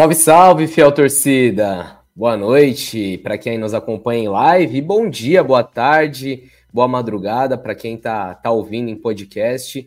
[0.00, 1.98] Salve, salve, fiel torcida!
[2.16, 7.74] Boa noite para quem nos acompanha em live, bom dia, boa tarde, boa madrugada para
[7.74, 9.86] quem está tá ouvindo em podcast.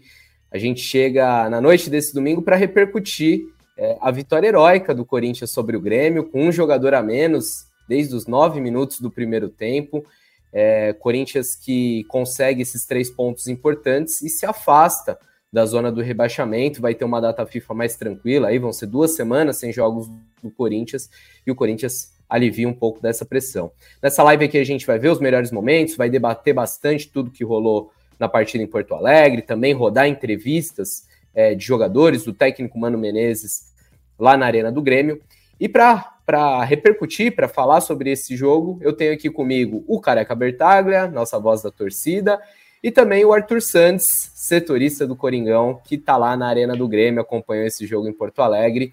[0.52, 3.42] A gente chega na noite desse domingo para repercutir
[3.76, 8.14] é, a vitória heróica do Corinthians sobre o Grêmio, com um jogador a menos desde
[8.14, 10.06] os nove minutos do primeiro tempo.
[10.54, 15.18] É, Corinthians que consegue esses três pontos importantes e se afasta
[15.54, 19.16] da zona do rebaixamento, vai ter uma data FIFA mais tranquila, aí vão ser duas
[19.16, 20.10] semanas sem jogos
[20.42, 21.12] do Corinthians,
[21.46, 23.72] e o Corinthians alivia um pouco dessa pressão.
[24.02, 27.44] Nessa live aqui a gente vai ver os melhores momentos, vai debater bastante tudo que
[27.44, 32.98] rolou na partida em Porto Alegre, também rodar entrevistas é, de jogadores, do técnico Mano
[32.98, 33.72] Menezes
[34.18, 35.22] lá na Arena do Grêmio.
[35.60, 41.08] E para repercutir, para falar sobre esse jogo, eu tenho aqui comigo o Careca Bertaglia,
[41.08, 42.42] nossa voz da torcida,
[42.84, 47.22] e também o Arthur Santos, setorista do Coringão, que está lá na Arena do Grêmio,
[47.22, 48.92] acompanhou esse jogo em Porto Alegre.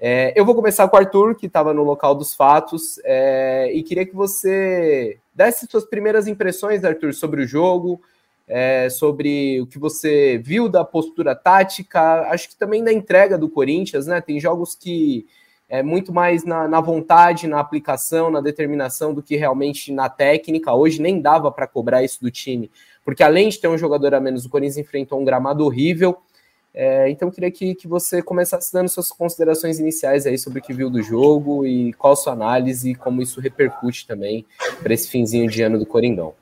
[0.00, 3.82] É, eu vou começar com o Arthur, que estava no local dos fatos, é, e
[3.84, 8.00] queria que você desse suas primeiras impressões, Arthur, sobre o jogo,
[8.48, 13.48] é, sobre o que você viu da postura tática, acho que também da entrega do
[13.48, 14.20] Corinthians, né?
[14.20, 15.26] Tem jogos que
[15.68, 20.72] é muito mais na, na vontade, na aplicação, na determinação do que realmente na técnica.
[20.72, 22.70] Hoje nem dava para cobrar isso do time,
[23.08, 26.18] porque além de ter um jogador a menos, o Corinthians enfrentou um gramado horrível.
[26.74, 30.74] É, então, queria que, que você começasse dando suas considerações iniciais aí sobre o que
[30.74, 34.44] viu do jogo e qual a sua análise e como isso repercute também
[34.82, 36.34] para esse finzinho de ano do Coringão.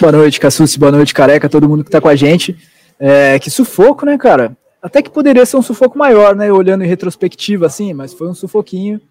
[0.00, 2.56] Boa noite, Cassucci, boa noite, Careca, todo mundo que está com a gente.
[2.98, 4.56] É, que sufoco, né, cara?
[4.80, 6.50] Até que poderia ser um sufoco maior, né?
[6.50, 9.02] Olhando em retrospectiva, assim, mas foi um sufoquinho.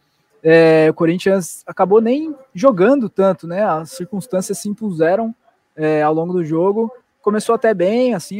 [0.41, 3.63] É, o Corinthians acabou nem jogando tanto, né?
[3.63, 5.35] As circunstâncias se impuseram
[5.75, 6.91] é, ao longo do jogo.
[7.21, 8.39] Começou até bem, assim,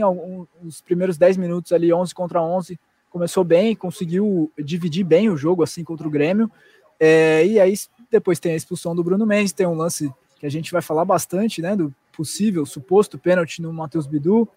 [0.64, 2.78] os primeiros 10 minutos ali, 11 contra 11,
[3.10, 6.52] começou bem, conseguiu dividir bem o jogo, assim, contra o Grêmio.
[7.00, 7.74] É, e aí
[8.12, 11.06] depois tem a expulsão do Bruno Mendes, tem um lance que a gente vai falar
[11.06, 14.48] bastante, né, do possível, suposto pênalti no Matheus Bidu.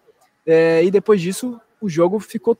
[0.45, 2.57] É, e depois disso, o jogo ficou,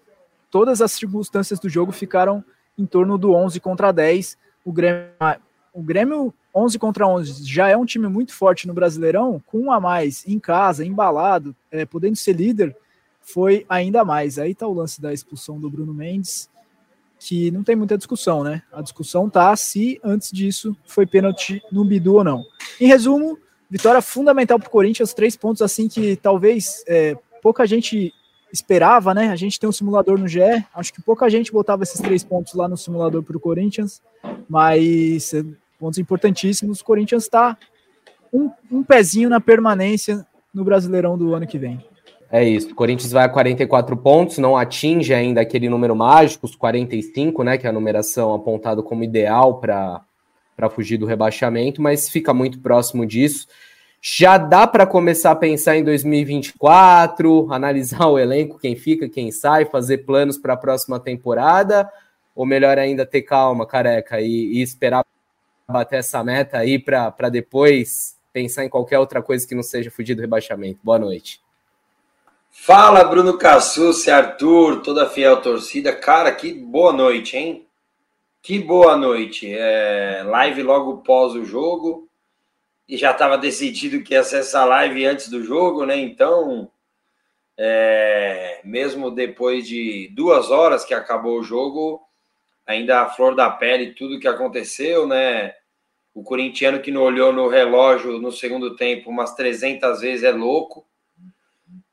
[0.49, 2.44] todas as circunstâncias do jogo ficaram
[2.78, 4.38] em torno do 11 contra 10.
[4.63, 5.09] O Grêmio,
[5.73, 9.72] o Grêmio 11 contra 11 já é um time muito forte no Brasileirão, com um
[9.72, 12.75] a mais em casa, embalado, é, podendo ser líder,
[13.22, 14.40] foi ainda mais.
[14.40, 16.50] Aí tá o lance da expulsão do Bruno Mendes,
[17.19, 18.63] que não tem muita discussão, né?
[18.72, 22.44] A discussão tá se antes disso foi pênalti no Bidu ou não.
[22.79, 23.38] Em resumo,
[23.69, 28.13] vitória fundamental para o Corinthians, três pontos assim que talvez é, pouca gente
[28.51, 29.29] esperava, né?
[29.29, 30.41] A gente tem um simulador no GE,
[30.73, 34.01] acho que pouca gente botava esses três pontos lá no simulador para o Corinthians,
[34.47, 35.34] mas
[35.77, 36.81] pontos importantíssimos.
[36.81, 37.57] O Corinthians está
[38.33, 41.83] um, um pezinho na permanência no Brasileirão do ano que vem.
[42.29, 42.71] É isso.
[42.71, 47.57] O Corinthians vai a 44 pontos, não atinge ainda aquele número mágico, os 45, né?
[47.57, 53.05] Que é a numeração apontada como ideal para fugir do rebaixamento, mas fica muito próximo
[53.05, 53.47] disso.
[54.01, 59.66] Já dá para começar a pensar em 2024, analisar o elenco, quem fica, quem sai,
[59.66, 61.89] fazer planos para a próxima temporada,
[62.35, 65.03] ou melhor ainda ter calma, careca, e, e esperar
[65.69, 70.16] bater essa meta aí para depois pensar em qualquer outra coisa que não seja fugir
[70.16, 70.79] do rebaixamento.
[70.81, 71.41] Boa noite.
[72.50, 75.94] Fala, Bruno Cassucci, Arthur, toda a fiel torcida.
[75.94, 77.67] Cara, que boa noite, hein?
[78.41, 79.53] Que boa noite.
[79.53, 82.07] É, live logo pós o jogo.
[82.88, 85.97] E já estava decidido que ia ser essa live antes do jogo, né?
[85.97, 86.72] Então,
[87.57, 92.01] é, mesmo depois de duas horas que acabou o jogo,
[92.66, 95.53] ainda a flor da pele, tudo que aconteceu, né?
[96.17, 100.84] O corintiano que não olhou no relógio no segundo tempo umas 300 vezes é louco.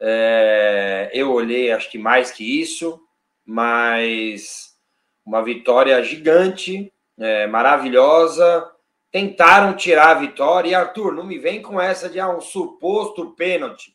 [0.01, 2.99] É, eu olhei, acho que mais que isso,
[3.45, 4.79] mas
[5.27, 8.67] uma vitória gigante, é, maravilhosa.
[9.11, 10.71] Tentaram tirar a vitória.
[10.71, 13.95] E Arthur, não me vem com essa de ah, um suposto pênalti.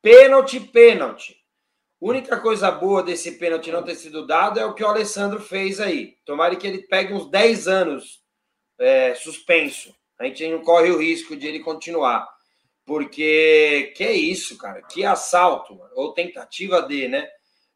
[0.00, 1.36] Pênalti, pênalti.
[2.00, 5.78] Única coisa boa desse pênalti não ter sido dado é o que o Alessandro fez
[5.78, 6.16] aí.
[6.24, 8.21] Tomara que ele pegue uns 10 anos
[8.78, 9.94] é, suspenso.
[10.18, 12.28] A gente não corre o risco de ele continuar.
[12.84, 14.82] Porque que é isso, cara?
[14.82, 17.28] Que assalto, ou tentativa de, né?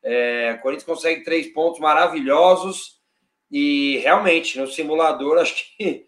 [0.02, 2.96] É, o Corinthians consegue três pontos maravilhosos
[3.50, 6.06] e realmente no simulador acho que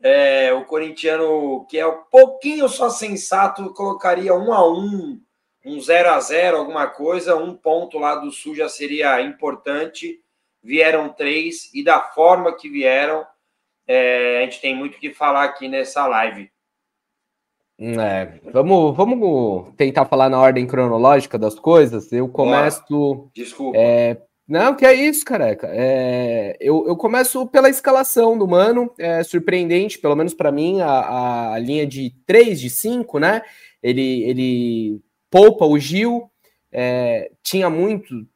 [0.00, 5.20] é, o corintiano que é um pouquinho só sensato colocaria um a um
[5.64, 10.20] um 0 a 0 alguma coisa, um ponto lá do Sul já seria importante.
[10.62, 13.26] Vieram três, e da forma que vieram,
[13.88, 16.50] é, a gente tem muito que falar aqui nessa live.
[17.80, 22.12] É, vamos, vamos tentar falar na ordem cronológica das coisas.
[22.12, 23.78] Eu começo Desculpa.
[23.78, 25.68] É, Não, que é isso, careca.
[25.72, 28.92] É, eu, eu começo pela escalação do Mano.
[28.98, 33.42] É surpreendente, pelo menos para mim, a, a linha de 3, de 5, né?
[33.82, 35.00] Ele, ele
[35.30, 36.28] poupa o Gil,
[36.72, 38.26] é, tinha muito,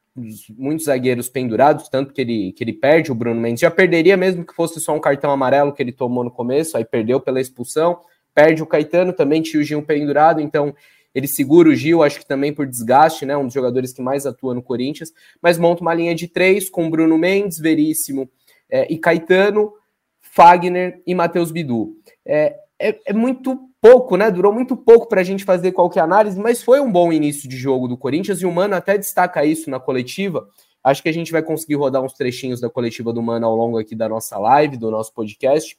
[0.56, 3.60] muitos zagueiros pendurados, tanto que ele, que ele perde o Bruno Mendes.
[3.60, 6.84] Já perderia mesmo que fosse só um cartão amarelo que ele tomou no começo, aí
[6.84, 8.00] perdeu pela expulsão.
[8.34, 10.74] Perde o Caetano, também tinha o Gil pendurado, então
[11.14, 13.36] ele segura o Gil, acho que também por desgaste, né?
[13.36, 16.90] Um dos jogadores que mais atua no Corinthians, mas monta uma linha de três com
[16.90, 18.30] Bruno Mendes, Veríssimo
[18.70, 19.72] é, e Caetano,
[20.20, 21.94] Fagner e Matheus Bidu.
[22.24, 24.30] É, é, é, muito pouco, né?
[24.30, 27.56] Durou muito pouco para a gente fazer qualquer análise, mas foi um bom início de
[27.56, 30.48] jogo do Corinthians e o Mano até destaca isso na coletiva.
[30.84, 33.78] Acho que a gente vai conseguir rodar uns trechinhos da coletiva do Mano ao longo
[33.78, 35.76] aqui da nossa live, do nosso podcast.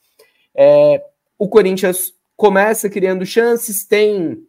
[0.54, 1.02] É,
[1.40, 4.46] o Corinthians começa criando chances, tem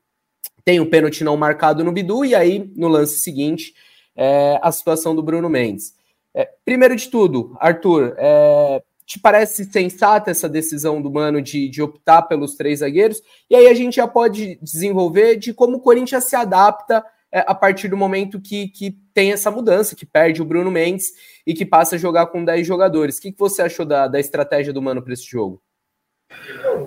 [0.65, 3.75] tem o pênalti não marcado no Bidu, e aí, no lance seguinte,
[4.17, 5.95] é, a situação do Bruno Mendes.
[6.33, 11.83] É, primeiro de tudo, Arthur, é, te parece sensata essa decisão do Mano de, de
[11.83, 13.21] optar pelos três zagueiros?
[13.51, 17.55] E aí a gente já pode desenvolver de como o Corinthians se adapta é, a
[17.55, 21.07] partir do momento que, que tem essa mudança, que perde o Bruno Mendes
[21.47, 23.19] e que passa a jogar com 10 jogadores.
[23.19, 25.61] O que, que você achou da, da estratégia do Mano para esse jogo?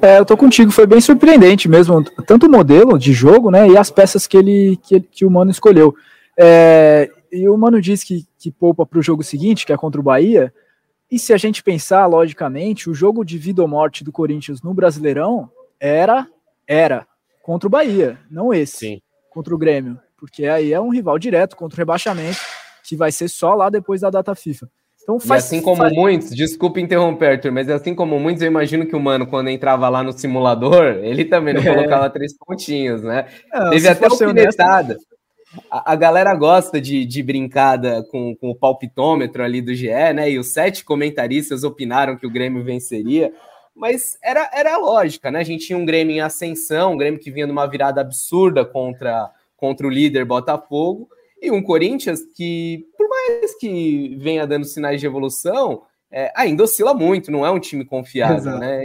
[0.02, 3.78] É, eu tô contigo, foi bem surpreendente mesmo, tanto o modelo de jogo, né, e
[3.78, 5.96] as peças que ele que, que o Mano escolheu.
[6.38, 10.00] É, e o Mano diz que, que poupa para o jogo seguinte, que é contra
[10.00, 10.54] o Bahia,
[11.10, 14.74] e se a gente pensar logicamente, o jogo de vida ou morte do Corinthians no
[14.74, 15.50] Brasileirão
[15.80, 16.28] era
[16.68, 17.08] era
[17.42, 19.02] contra o Bahia, não esse, Sim.
[19.30, 22.40] contra o Grêmio, porque aí é um rival direto contra o rebaixamento,
[22.84, 24.70] que vai ser só lá depois da data FIFA.
[25.02, 25.94] Então faz, e assim como faz...
[25.94, 29.88] muitos, desculpe interromper, Arthur, mas assim como muitos, eu imagino que o mano, quando entrava
[29.88, 31.74] lá no simulador, ele também não é.
[31.74, 33.28] colocava três pontinhos, né?
[33.54, 34.96] Não, Teve até alfinetada.
[34.96, 35.17] Honesto...
[35.72, 40.30] A, a galera gosta de, de brincada com, com o palpitômetro ali do GE, né?
[40.30, 43.32] E os sete comentaristas opinaram que o Grêmio venceria,
[43.76, 45.40] mas era, era lógica, né?
[45.40, 49.32] A gente tinha um Grêmio em ascensão, um Grêmio que vinha numa virada absurda contra,
[49.56, 51.10] contra o líder Botafogo,
[51.42, 56.94] e um Corinthians que, por mais que venha dando sinais de evolução, é, ainda oscila
[56.94, 58.60] muito, não é um time confiável, Exato.
[58.60, 58.82] né?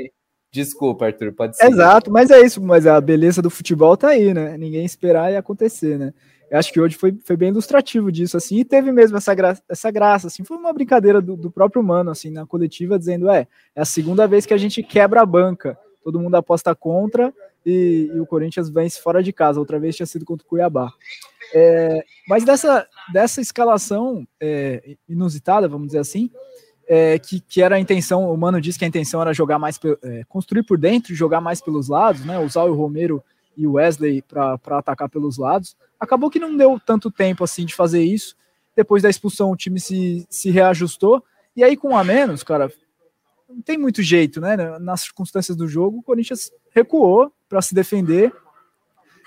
[0.53, 1.67] Desculpa, Arthur, pode ser.
[1.67, 4.59] Exato, mas é isso, mas a beleza do futebol tá aí, né?
[4.59, 6.13] Ninguém esperar e acontecer, né?
[6.51, 9.35] Eu acho que hoje foi, foi bem ilustrativo disso, assim, e teve mesmo essa,
[9.67, 13.49] essa graça, assim, foi uma brincadeira do, do próprio Mano, assim, na coletiva, dizendo, é,
[13.75, 17.33] é a segunda vez que a gente quebra a banca, todo mundo aposta contra
[17.65, 20.93] e, e o Corinthians vence fora de casa, outra vez tinha sido contra o Cuiabá.
[21.55, 26.31] É, mas dessa, dessa escalação é, inusitada, vamos dizer assim,
[26.95, 29.81] é, que, que era a intenção, o Mano disse que a intenção era jogar mais,
[30.03, 33.25] é, construir por dentro, jogar mais pelos lados, né, usar o Romero
[33.57, 35.75] e o Wesley para atacar pelos lados.
[35.99, 38.37] Acabou que não deu tanto tempo assim de fazer isso.
[38.77, 41.25] Depois da expulsão, o time se, se reajustou.
[41.57, 42.71] E aí, com a menos, cara,
[43.49, 44.79] não tem muito jeito, né?
[44.79, 48.35] Nas circunstâncias do jogo, o Corinthians recuou para se defender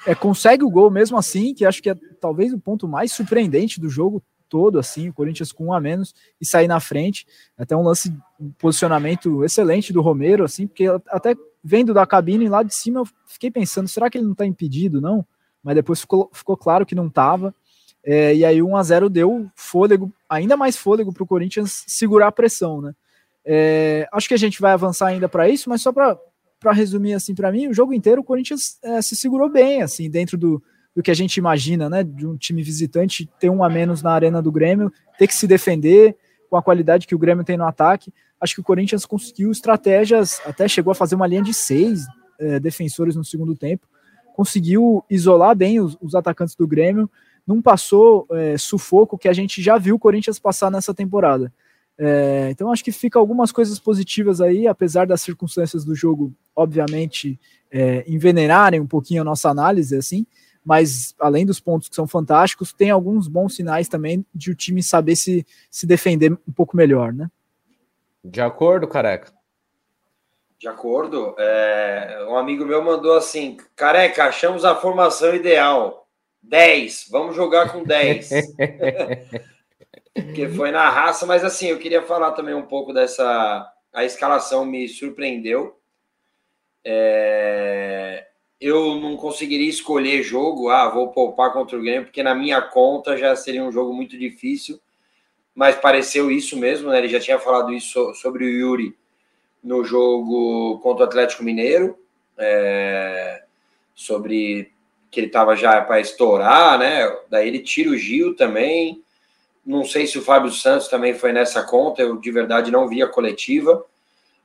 [0.06, 3.82] é, consegue o gol mesmo assim, que acho que é talvez o ponto mais surpreendente
[3.82, 7.26] do jogo todo, assim, o Corinthians com um a menos e sair na frente.
[7.58, 12.64] Até um lance, um posicionamento excelente do Romero, assim, porque até vendo da cabine lá
[12.64, 15.26] de cima, eu fiquei pensando, será que ele não está impedido, não?
[15.64, 17.54] Mas depois ficou, ficou claro que não estava.
[18.04, 22.28] É, e aí 1 a 0 deu fôlego, ainda mais fôlego para o Corinthians segurar
[22.28, 22.94] a pressão, né?
[23.44, 27.34] É, acho que a gente vai avançar ainda para isso, mas só para resumir assim
[27.34, 30.62] para mim, o jogo inteiro o Corinthians é, se segurou bem, assim, dentro do,
[30.96, 32.04] do que a gente imagina, né?
[32.04, 35.46] De um time visitante ter um a menos na arena do Grêmio, ter que se
[35.46, 36.16] defender
[36.50, 38.14] com a qualidade que o Grêmio tem no ataque.
[38.40, 42.06] Acho que o Corinthians conseguiu estratégias, até chegou a fazer uma linha de seis
[42.40, 43.88] é, defensores no segundo tempo,
[44.36, 47.10] conseguiu isolar bem os, os atacantes do Grêmio,
[47.46, 51.52] não passou é, sufoco que a gente já viu o Corinthians passar nessa temporada.
[51.98, 57.40] É, então acho que fica algumas coisas positivas aí, apesar das circunstâncias do jogo, obviamente,
[57.72, 60.26] é, envenenarem um pouquinho a nossa análise, assim,
[60.66, 64.82] mas além dos pontos que são fantásticos, tem alguns bons sinais também de o time
[64.82, 67.30] saber se, se defender um pouco melhor, né?
[68.24, 69.32] De acordo, careca.
[70.58, 71.36] De acordo.
[71.38, 76.08] É, um amigo meu mandou assim: careca, achamos a formação ideal.
[76.42, 78.30] 10, vamos jogar com 10.
[80.34, 83.72] que foi na raça, mas assim, eu queria falar também um pouco dessa.
[83.94, 85.80] A escalação me surpreendeu.
[86.84, 88.26] É...
[88.60, 93.18] Eu não conseguiria escolher jogo, ah, vou poupar contra o Grêmio, porque na minha conta
[93.18, 94.80] já seria um jogo muito difícil,
[95.54, 96.98] mas pareceu isso mesmo, né?
[97.00, 98.96] Ele já tinha falado isso sobre o Yuri
[99.64, 101.98] no jogo contra o Atlético Mineiro,
[102.38, 103.44] é...
[103.94, 104.72] sobre
[105.12, 107.08] que ele estava já para estourar, né?
[107.30, 109.04] Daí ele tira o Gil também
[109.66, 113.02] não sei se o Fábio Santos também foi nessa conta, eu de verdade não vi
[113.02, 113.84] a coletiva.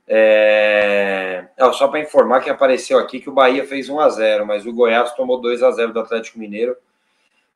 [0.07, 1.45] É...
[1.73, 4.73] só para informar que apareceu aqui que o Bahia fez 1 a 0 mas o
[4.73, 6.75] Goiás tomou 2 a 0 do Atlético Mineiro,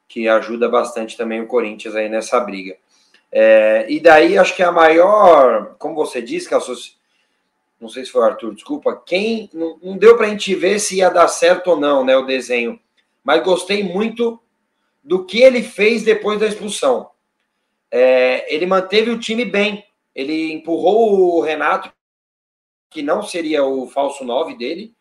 [0.08, 2.78] que ajuda bastante também o Corinthians aí nessa briga.
[3.32, 3.86] É...
[3.90, 6.60] e daí acho que a maior, como você disse, que a
[7.80, 10.98] não sei se foi o Arthur, desculpa, quem não, deu para a gente ver se
[10.98, 12.80] ia dar certo ou não, né, o desenho,
[13.24, 14.40] mas gostei muito
[15.04, 17.10] do que ele fez depois da expulsão.
[17.92, 21.92] É, ele manteve o time bem, ele empurrou o Renato,
[22.90, 24.96] que não seria o falso 9 dele,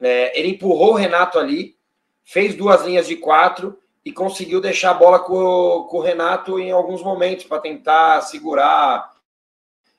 [0.00, 1.76] é, ele empurrou o Renato ali,
[2.24, 6.70] fez duas linhas de quatro e conseguiu deixar a bola com, com o Renato em
[6.70, 9.12] alguns momentos para tentar segurar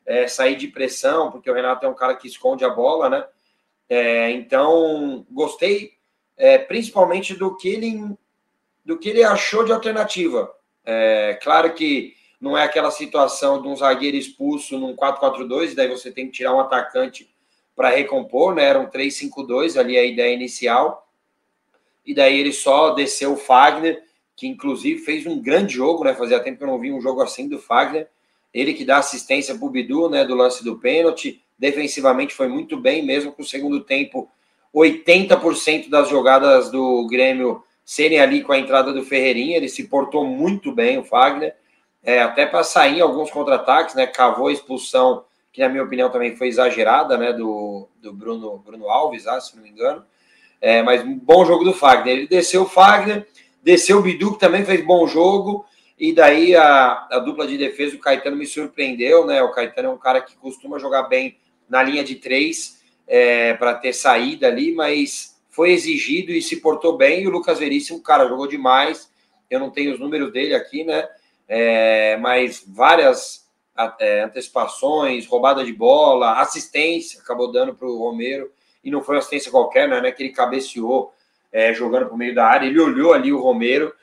[0.05, 3.25] é, sair de pressão, porque o Renato é um cara que esconde a bola, né?
[3.89, 5.93] É, então, gostei
[6.37, 8.17] é, principalmente do que ele
[8.85, 10.49] do que ele achou de alternativa.
[10.85, 16.11] É, claro que não é aquela situação de um zagueiro expulso num 4-4-2, daí você
[16.11, 17.29] tem que tirar um atacante
[17.75, 18.65] para recompor, né?
[18.65, 21.07] Era um 3-5-2 ali a ideia inicial.
[22.05, 24.03] E daí ele só desceu o Fagner,
[24.35, 26.13] que inclusive fez um grande jogo, né?
[26.13, 28.07] Fazia tempo que eu não vi um jogo assim do Fagner.
[28.53, 31.41] Ele que dá assistência para o Bidu, né, do lance do pênalti.
[31.59, 34.29] Defensivamente foi muito bem, mesmo com o segundo tempo,
[34.73, 39.57] 80% das jogadas do Grêmio serem ali com a entrada do Ferreirinha.
[39.57, 41.55] Ele se portou muito bem, o Fagner,
[42.07, 44.07] é, até para sair alguns contra-ataques, né?
[44.07, 47.33] Cavou a expulsão, que na minha opinião também foi exagerada, né?
[47.33, 50.05] Do, do Bruno, Bruno Alves, ah, se não me engano.
[50.61, 52.19] É, mas bom jogo do Fagner.
[52.19, 53.27] Ele desceu o Fagner,
[53.61, 55.65] desceu o Bidu, que também fez bom jogo.
[55.99, 59.43] E daí a, a dupla de defesa, o Caetano me surpreendeu, né?
[59.43, 61.37] O Caetano é um cara que costuma jogar bem
[61.67, 66.95] na linha de três é, para ter saída ali, mas foi exigido e se portou
[66.95, 67.23] bem.
[67.23, 69.11] E o Lucas Veríssimo, cara, jogou demais.
[69.49, 71.05] Eu não tenho os números dele aqui, né?
[71.47, 73.47] É, mas várias
[73.99, 78.51] é, antecipações, roubada de bola, assistência, acabou dando para o Romero.
[78.83, 80.11] E não foi uma assistência qualquer, né?
[80.11, 81.13] Que ele cabeceou
[81.51, 82.67] é, jogando para o meio da área.
[82.67, 83.93] Ele olhou ali o Romero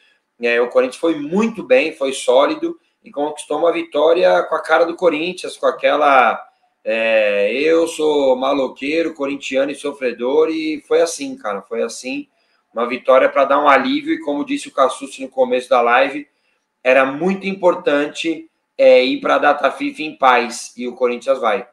[0.40, 4.84] é, o Corinthians foi muito bem, foi sólido e conquistou uma vitória com a cara
[4.84, 6.42] do Corinthians, com aquela
[6.84, 12.28] é, eu sou maloqueiro, corintiano e sofredor, e foi assim, cara, foi assim.
[12.72, 16.26] Uma vitória para dar um alívio, e como disse o Cassucci no começo da live,
[16.84, 21.66] era muito importante é, ir para a data FIFA em paz, e o Corinthians vai.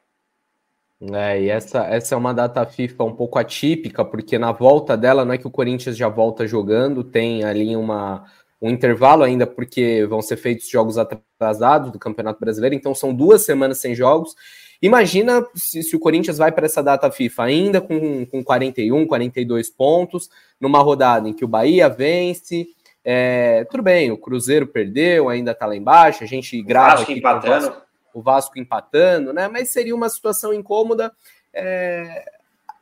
[1.13, 5.25] É, e essa, essa é uma data FIFA um pouco atípica, porque na volta dela
[5.25, 8.23] não é que o Corinthians já volta jogando, tem ali uma,
[8.61, 13.43] um intervalo ainda, porque vão ser feitos jogos atrasados do Campeonato Brasileiro, então são duas
[13.43, 14.35] semanas sem jogos.
[14.79, 19.69] Imagina se, se o Corinthians vai para essa data FIFA ainda com, com 41, 42
[19.71, 22.67] pontos, numa rodada em que o Bahia vence.
[23.03, 26.95] É, tudo bem, o Cruzeiro perdeu, ainda está lá embaixo, a gente grava.
[26.95, 27.65] O Vasco empatando.
[27.65, 29.47] O Vasco, o Vasco empatando, né?
[29.47, 31.11] Mas seria uma situação incômoda.
[31.53, 32.25] É,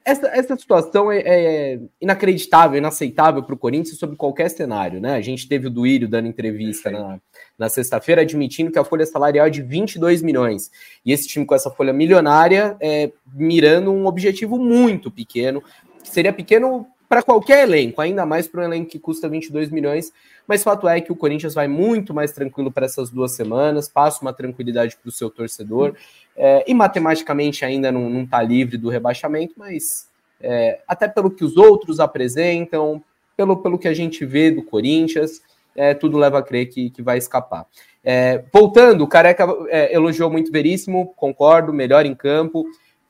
[0.10, 5.16] essa, essa situação é, é inacreditável, inaceitável para o Corinthians sob qualquer cenário, né?
[5.16, 7.20] A gente teve o Duírio dando entrevista na,
[7.58, 10.72] na sexta-feira admitindo que a folha salarial é de 22 milhões.
[11.06, 15.62] E esse time com essa folha milionária é mirando um objetivo muito pequeno,
[16.02, 20.14] que seria pequeno para qualquer elenco, ainda mais para um elenco que custa 22 milhões.
[20.48, 24.22] Mas fato é que o Corinthians vai muito mais tranquilo para essas duas semanas, passa
[24.22, 25.96] uma tranquilidade para o seu torcedor.
[26.38, 30.08] É, e matematicamente ainda não está livre do rebaixamento, mas
[30.40, 33.04] é, até pelo que os outros apresentam,
[33.36, 35.42] pelo, pelo que a gente vê do Corinthians,
[35.76, 37.66] é, tudo leva a crer que, que vai escapar.
[38.04, 42.66] É, voltando, o Careca é, elogiou muito Veríssimo, concordo, melhor em campo.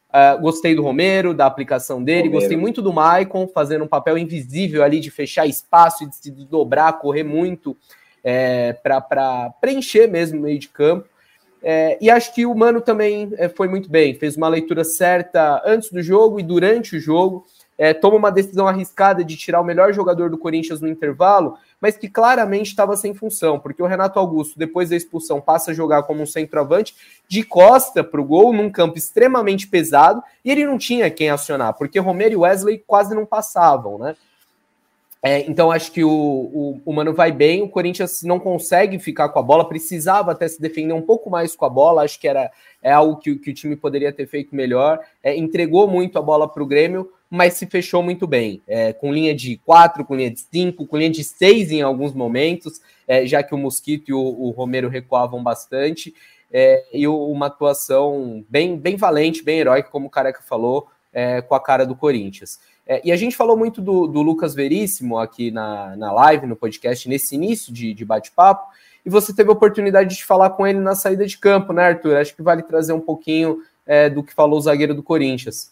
[0.10, 2.40] Uh, gostei do Romero, da aplicação dele, Romero.
[2.40, 6.32] gostei muito do Maicon, fazendo um papel invisível ali de fechar espaço e de se
[6.32, 7.78] dobrar, correr muito
[8.24, 11.08] é, para preencher mesmo o meio de campo.
[11.62, 15.62] É, e acho que o Mano também é, foi muito bem, fez uma leitura certa
[15.66, 17.46] antes do jogo e durante o jogo.
[17.78, 21.98] É, toma uma decisão arriscada de tirar o melhor jogador do Corinthians no intervalo, mas
[21.98, 26.04] que claramente estava sem função, porque o Renato Augusto, depois da expulsão, passa a jogar
[26.04, 26.96] como um centroavante
[27.28, 31.74] de costa para o gol, num campo extremamente pesado, e ele não tinha quem acionar,
[31.74, 34.16] porque Romero e Wesley quase não passavam, né?
[35.22, 39.28] É, então acho que o, o, o, Mano vai bem, o Corinthians não consegue ficar
[39.28, 42.28] com a bola, precisava até se defender um pouco mais com a bola, acho que
[42.28, 42.50] era
[42.82, 45.00] é algo que, que o time poderia ter feito melhor.
[45.22, 49.14] É, entregou muito a bola para o Grêmio, mas se fechou muito bem, é, com
[49.14, 53.26] linha de quatro, com linha de cinco, com linha de seis em alguns momentos, é,
[53.26, 56.14] já que o Mosquito e o, o Romero recuavam bastante,
[56.52, 61.54] é, e uma atuação bem, bem valente, bem heróica, como o Careca falou, é, com
[61.54, 62.60] a cara do Corinthians.
[62.88, 66.56] É, e a gente falou muito do, do, Lucas Veríssimo aqui na, na live, no
[66.56, 68.68] podcast, nesse início de, de bate-papo,
[69.06, 72.18] e você teve a oportunidade de falar com ele na saída de campo, né, Arthur?
[72.18, 75.72] Acho que vale trazer um pouquinho é, do que falou o zagueiro do Corinthians.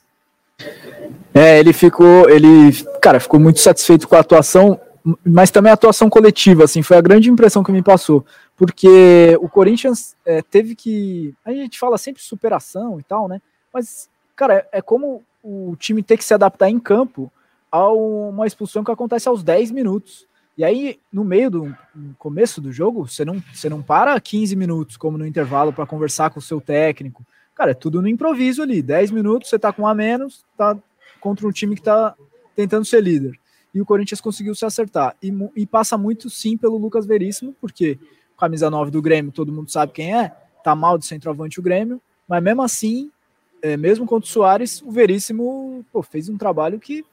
[1.34, 4.80] É, ele ficou, ele, cara, ficou muito satisfeito com a atuação,
[5.24, 9.48] mas também a atuação coletiva, assim, foi a grande impressão que me passou, porque o
[9.48, 13.40] Corinthians é, teve que, a gente fala sempre superação e tal, né?
[13.72, 17.32] Mas, cara, é como o time ter que se adaptar em campo
[17.72, 20.26] a uma expulsão que acontece aos 10 minutos.
[20.58, 24.56] E aí, no meio do no começo do jogo, você não, você não para 15
[24.56, 27.24] minutos, como no intervalo, para conversar com o seu técnico.
[27.58, 28.84] Cara, é tudo no improviso ali.
[28.84, 30.78] 10 minutos, você tá com um a menos, tá
[31.20, 32.16] contra um time que tá
[32.56, 33.38] tentando ser líder.
[33.74, 35.16] E o Corinthians conseguiu se acertar.
[35.24, 37.98] E, e passa muito sim pelo Lucas Veríssimo, porque
[38.38, 40.30] camisa 9 do Grêmio, todo mundo sabe quem é,
[40.64, 43.12] tá mal de centroavante o Grêmio, mas mesmo assim,
[43.60, 47.04] é, mesmo contra o Soares, o Veríssimo pô, fez um trabalho que,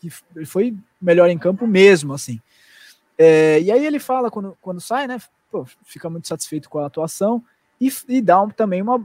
[0.00, 0.08] que
[0.46, 2.40] foi melhor em campo mesmo, assim.
[3.18, 5.18] É, e aí ele fala quando, quando sai, né?
[5.50, 7.42] Pô, fica muito satisfeito com a atuação
[7.80, 9.04] e, e dá um, também uma,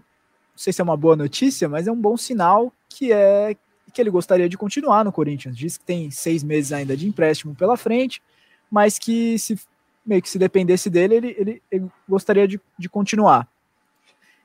[0.55, 3.55] não sei se é uma boa notícia, mas é um bom sinal que é
[3.93, 5.55] que ele gostaria de continuar no Corinthians.
[5.55, 8.21] Diz que tem seis meses ainda de empréstimo pela frente,
[8.69, 9.57] mas que se
[10.05, 13.47] meio que se dependesse dele, ele, ele, ele gostaria de, de continuar.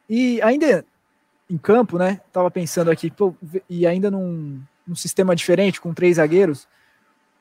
[0.09, 0.85] E ainda
[1.49, 2.21] em campo, né?
[2.33, 3.35] Tava pensando aqui, pô,
[3.69, 6.67] e ainda num, num sistema diferente, com três zagueiros,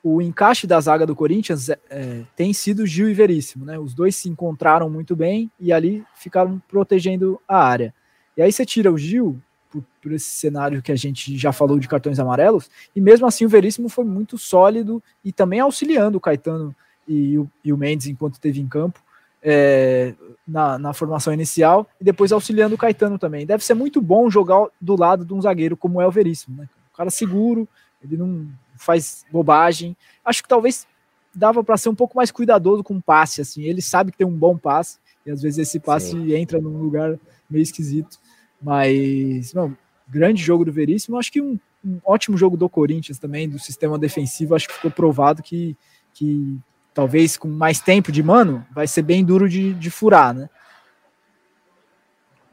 [0.02, 3.78] o encaixe da zaga do Corinthians é, é, tem sido Gil e Veríssimo, né?
[3.78, 7.94] Os dois se encontraram muito bem e ali ficaram protegendo a área.
[8.36, 11.78] E aí você tira o Gil por, por, esse cenário que a gente já falou
[11.78, 16.20] de cartões amarelos, e mesmo assim o Veríssimo foi muito sólido e também auxiliando o
[16.20, 16.74] Caetano
[17.06, 19.00] e o, e o Mendes enquanto esteve em campo
[19.42, 20.14] é,
[20.46, 23.46] na, na, formação inicial e depois auxiliando o Caetano também.
[23.46, 26.68] Deve ser muito bom jogar do lado de um zagueiro como é o Veríssimo, né?
[26.92, 27.68] O cara seguro,
[28.02, 29.96] ele não faz bobagem.
[30.24, 30.86] Acho que talvez
[31.34, 33.62] dava para ser um pouco mais cuidadoso com o passe, assim.
[33.62, 36.34] Ele sabe que tem um bom passe e às vezes esse passe Sim.
[36.34, 37.18] entra num lugar
[37.50, 38.18] meio esquisito.
[38.62, 39.76] Mas, não,
[40.08, 41.18] grande jogo do Veríssimo.
[41.18, 44.54] Acho que um, um, ótimo jogo do Corinthians também, do sistema defensivo.
[44.54, 45.76] Acho que ficou provado que,
[46.14, 46.58] que
[46.92, 50.48] talvez com mais tempo de mano vai ser bem duro de, de furar, né?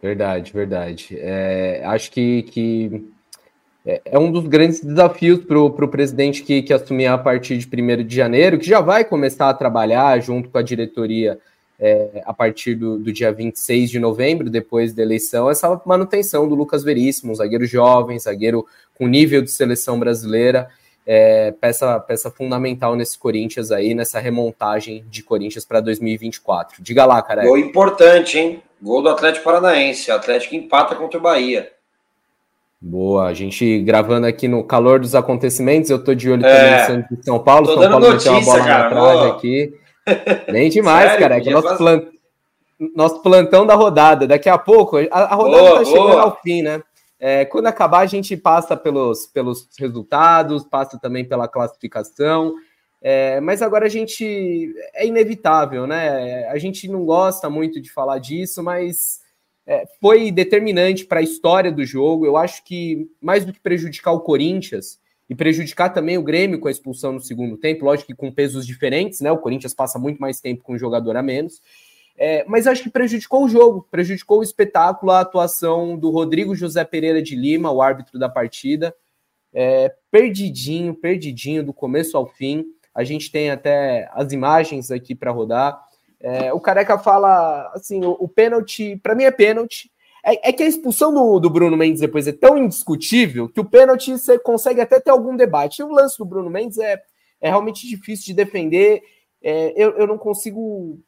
[0.02, 1.18] Verdade, verdade.
[1.20, 3.10] É, acho que, que
[3.86, 7.68] é, é um dos grandes desafios para o presidente que, que assumir a partir de
[7.68, 11.40] 1 de janeiro, que já vai começar a trabalhar junto com a diretoria
[11.80, 16.56] é, a partir do, do, dia 26 de novembro, depois da eleição, essa manutenção do
[16.56, 20.70] Lucas Veríssimo, um zagueiro jovem, zagueiro com nível de seleção brasileira,
[21.06, 26.82] é, peça, peça fundamental nesse Corinthians aí, nessa remontagem de Corinthians para 2024.
[26.82, 27.44] Diga lá, cara.
[27.44, 28.62] Gol importante, hein?
[28.82, 30.12] Gol do Atlético Paranaense.
[30.12, 31.72] O Atlético empata contra o Bahia.
[32.80, 37.06] Boa, a gente gravando aqui no calor dos acontecimentos, eu tô de olho é, também
[37.10, 39.74] no São Paulo, São Paulo notícia, uma bola cara, na trave aqui.
[40.52, 42.08] Nem demais, Sério, cara, é nosso, plant...
[42.96, 46.22] nosso plantão da rodada, daqui a pouco, a, a rodada boa, tá chegando boa.
[46.22, 46.82] ao fim, né?
[47.20, 52.54] É, quando acabar, a gente passa pelos, pelos resultados, passa também pela classificação,
[53.02, 56.48] é, mas agora a gente é inevitável, né?
[56.50, 59.20] A gente não gosta muito de falar disso, mas
[59.66, 62.26] é, foi determinante para a história do jogo.
[62.26, 66.68] Eu acho que mais do que prejudicar o Corinthians e prejudicar também o Grêmio com
[66.68, 69.32] a expulsão no segundo tempo, lógico que com pesos diferentes, né?
[69.32, 71.62] O Corinthians passa muito mais tempo com um jogador a menos.
[72.18, 76.84] É, mas acho que prejudicou o jogo, prejudicou o espetáculo, a atuação do Rodrigo José
[76.84, 78.96] Pereira de Lima, o árbitro da partida.
[79.54, 82.66] É, perdidinho, perdidinho do começo ao fim.
[82.94, 85.80] A gente tem até as imagens aqui para rodar.
[86.20, 89.92] É, o Careca fala assim: o, o pênalti, para mim é pênalti.
[90.28, 93.66] É, é, que a expulsão do, do, Bruno Mendes depois é tão indiscutível que o
[93.66, 95.80] pênalti você consegue até ter algum debate.
[95.80, 97.02] E o lance do Bruno Mendes é,
[97.40, 99.02] é realmente difícil de defender.
[99.42, 101.00] É, eu, eu não consigo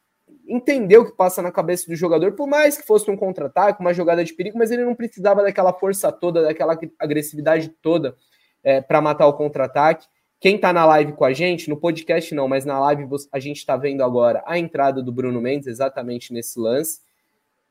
[0.48, 3.92] entender o que passa na cabeça do jogador, por mais que fosse um contra-ataque, uma
[3.92, 8.16] jogada de perigo, mas ele não precisava daquela força toda, daquela agressividade toda
[8.64, 10.06] é, para matar o contra-ataque.
[10.40, 13.58] Quem está na live com a gente, no podcast não, mas na live a gente
[13.58, 17.00] está vendo agora a entrada do Bruno Mendes exatamente nesse lance.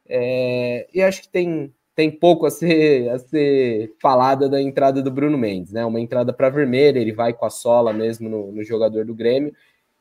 [0.09, 5.11] É, e acho que tem, tem pouco a ser, a ser falada da entrada do
[5.11, 5.85] Bruno Mendes, né?
[5.85, 9.53] Uma entrada para vermelha, ele vai com a sola mesmo no, no, jogador do Grêmio.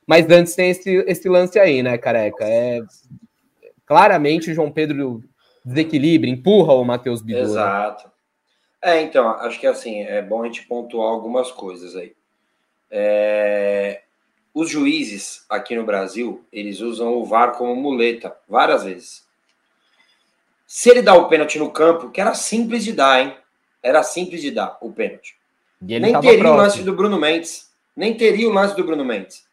[0.07, 2.45] Mas antes tem esse, esse lance aí, né, careca?
[2.45, 2.81] É,
[3.85, 5.23] claramente o João Pedro
[5.63, 7.41] desequilibra, empurra o Matheus Bidu.
[7.41, 7.45] Né?
[7.45, 8.11] Exato.
[8.81, 12.15] É, então, acho que assim, é bom a gente pontuar algumas coisas aí.
[12.91, 14.03] É,
[14.55, 19.28] os juízes aqui no Brasil, eles usam o VAR como muleta, várias vezes.
[20.71, 23.35] Se ele dá o pênalti no campo, que era simples de dar, hein?
[23.83, 25.35] Era simples de dar o pênalti.
[25.81, 26.49] Nem teria próximo.
[26.49, 27.71] o lance do Bruno Mendes.
[27.97, 29.47] Nem teria o lance do Bruno Mendes.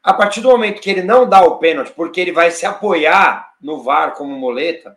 [0.00, 3.54] A partir do momento que ele não dá o pênalti, porque ele vai se apoiar
[3.60, 4.96] no VAR como moleta,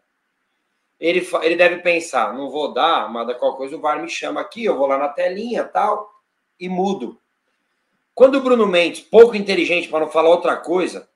[1.00, 4.40] ele, ele deve pensar: não vou dar, mas da qual coisa o VAR me chama
[4.40, 6.14] aqui, eu vou lá na telinha tal,
[6.60, 7.20] e mudo.
[8.14, 11.10] Quando o Bruno Mendes, pouco inteligente para não falar outra coisa,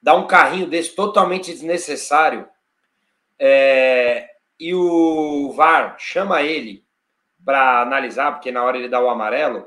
[0.00, 2.48] dá um carrinho desse totalmente desnecessário,
[3.44, 4.28] é,
[4.60, 6.84] e o VAR chama ele
[7.44, 9.66] para analisar, porque na hora ele dá o amarelo,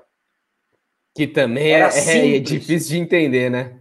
[1.13, 1.79] que também é,
[2.35, 3.79] é, difícil de entender, né?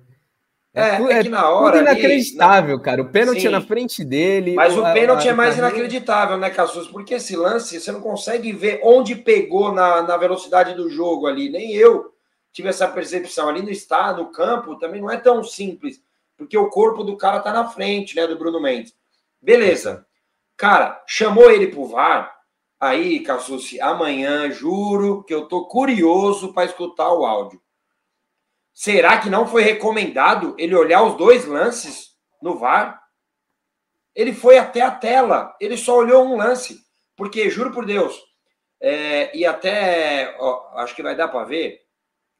[0.72, 1.78] É, é, é, é que na hora.
[1.78, 3.02] Tudo inacreditável, ali, cara.
[3.02, 3.46] O pênalti Sim.
[3.46, 4.54] é na frente dele.
[4.54, 6.88] Mas o, o pênalti é mais inacreditável, né, Cassus?
[6.88, 11.48] Porque esse lance você não consegue ver onde pegou na, na velocidade do jogo ali.
[11.48, 12.12] Nem eu
[12.52, 13.48] tive essa percepção.
[13.48, 16.00] Ali no estado, no campo, também não é tão simples.
[16.36, 18.92] Porque o corpo do cara tá na frente, né, do Bruno Mendes.
[19.44, 20.06] Beleza.
[20.56, 22.34] Cara, chamou ele pro VAR.
[22.80, 27.60] Aí, Cassucci, amanhã, juro que eu tô curioso para escutar o áudio.
[28.72, 33.02] Será que não foi recomendado ele olhar os dois lances no VAR?
[34.14, 36.82] Ele foi até a tela, ele só olhou um lance.
[37.14, 38.18] Porque, juro por Deus,
[38.80, 41.82] é, e até, ó, acho que vai dar para ver,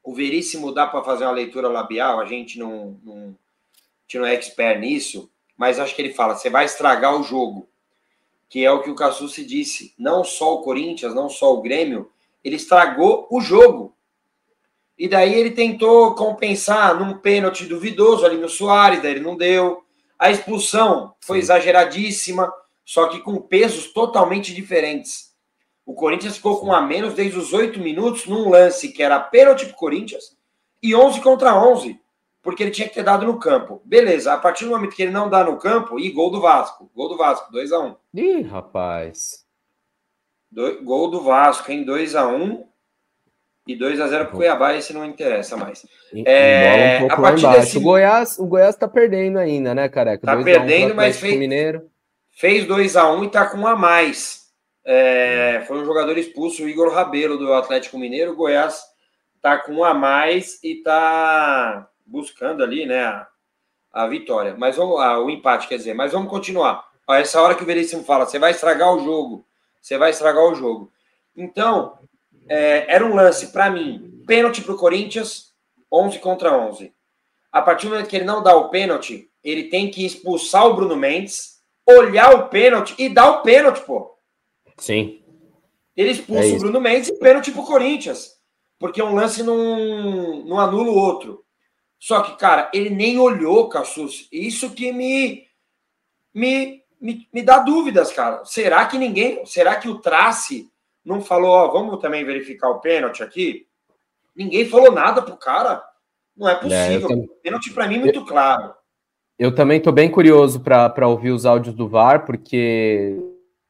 [0.03, 4.25] o Veríssimo dá para fazer uma leitura labial, a gente não, não, a gente não
[4.25, 7.67] é expert nisso, mas acho que ele fala: você vai estragar o jogo
[8.49, 9.93] que é o que o Cassucci disse.
[9.97, 12.09] Não só o Corinthians, não só o Grêmio,
[12.43, 13.95] ele estragou o jogo.
[14.97, 19.83] E daí ele tentou compensar num pênalti duvidoso ali no Soares, daí ele não deu.
[20.17, 22.49] A expulsão foi exageradíssima,
[22.85, 25.35] só que com pesos totalmente diferentes.
[25.85, 29.65] O Corinthians ficou com a menos desde os oito minutos num lance que era pênalti
[29.65, 30.35] para Corinthians
[30.81, 31.99] e 11 contra 11
[32.45, 33.81] porque ele tinha que ter dado no campo.
[33.83, 36.91] Beleza, a partir do momento que ele não dá no campo, e gol do Vasco.
[36.95, 37.89] Gol do Vasco, 2x1.
[37.89, 37.95] Um.
[38.13, 39.43] Ih, rapaz.
[40.51, 42.63] Do, gol do Vasco, em 2x1
[43.67, 45.87] e 2x0 pro Cuiabá, esse não interessa mais.
[46.23, 47.79] É, um a partir desse...
[47.79, 50.27] o, Goiás, o Goiás tá perdendo ainda, né, careca?
[50.27, 51.89] Tá perdendo, mas fez, Mineiro.
[52.29, 54.51] fez 2x1 e tá com um a mais.
[54.85, 58.33] É, foi um jogador expulso, o Igor Rabelo do Atlético Mineiro.
[58.33, 58.83] O Goiás
[59.41, 63.27] tá com um a mais e tá buscando ali, né, a,
[63.91, 64.55] a vitória.
[64.57, 65.93] Mas vamos, ah, o empate, quer dizer.
[65.93, 66.85] Mas vamos continuar.
[67.07, 69.45] A essa hora que o Veríssimo fala, você vai estragar o jogo,
[69.81, 70.91] você vai estragar o jogo.
[71.35, 71.99] Então,
[72.49, 75.53] é, era um lance para mim, pênalti para o Corinthians,
[75.91, 76.93] 11 contra 11.
[77.51, 80.75] A partir do momento que ele não dá o pênalti, ele tem que expulsar o
[80.75, 84.17] Bruno Mendes, olhar o pênalti e dar o pênalti, pô.
[84.77, 85.21] Sim.
[85.95, 88.35] Ele expulsa é o Bruno Mendes e pênalti para o Corinthians.
[88.77, 91.44] Porque um lance não, não anula o outro.
[91.99, 94.27] Só que, cara, ele nem olhou, Cassus.
[94.31, 95.47] Isso que me,
[96.33, 98.43] me, me, me dá dúvidas, cara.
[98.45, 99.45] Será que ninguém.
[99.45, 100.69] Será que o Trace
[101.03, 103.67] não falou, ó, vamos também verificar o pênalti aqui?
[104.35, 105.83] Ninguém falou nada pro cara.
[106.35, 107.09] Não é, é possível.
[107.11, 108.73] É, Pênalti para mim muito claro.
[109.37, 113.17] Eu também estou bem curioso para ouvir os áudios do VAR, porque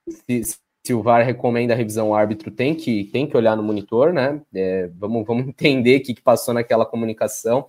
[0.07, 0.43] se,
[0.85, 4.13] se, o VAR recomenda a revisão, o árbitro tem que, tem que olhar no monitor,
[4.13, 4.41] né?
[4.53, 7.67] É, vamos, vamos entender o que, que passou naquela comunicação.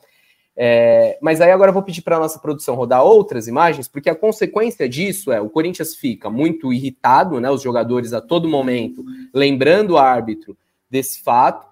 [0.59, 4.09] É, mas aí agora eu vou pedir para a nossa produção rodar outras imagens, porque
[4.09, 7.51] a consequência disso é o Corinthians fica muito irritado, né?
[7.51, 10.57] Os jogadores a todo momento lembrando o árbitro
[10.91, 11.67] desse fato,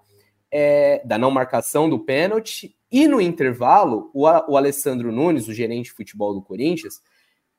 [0.50, 5.86] é, da não marcação do pênalti, e no intervalo, o, o Alessandro Nunes, o gerente
[5.86, 7.00] de futebol do Corinthians,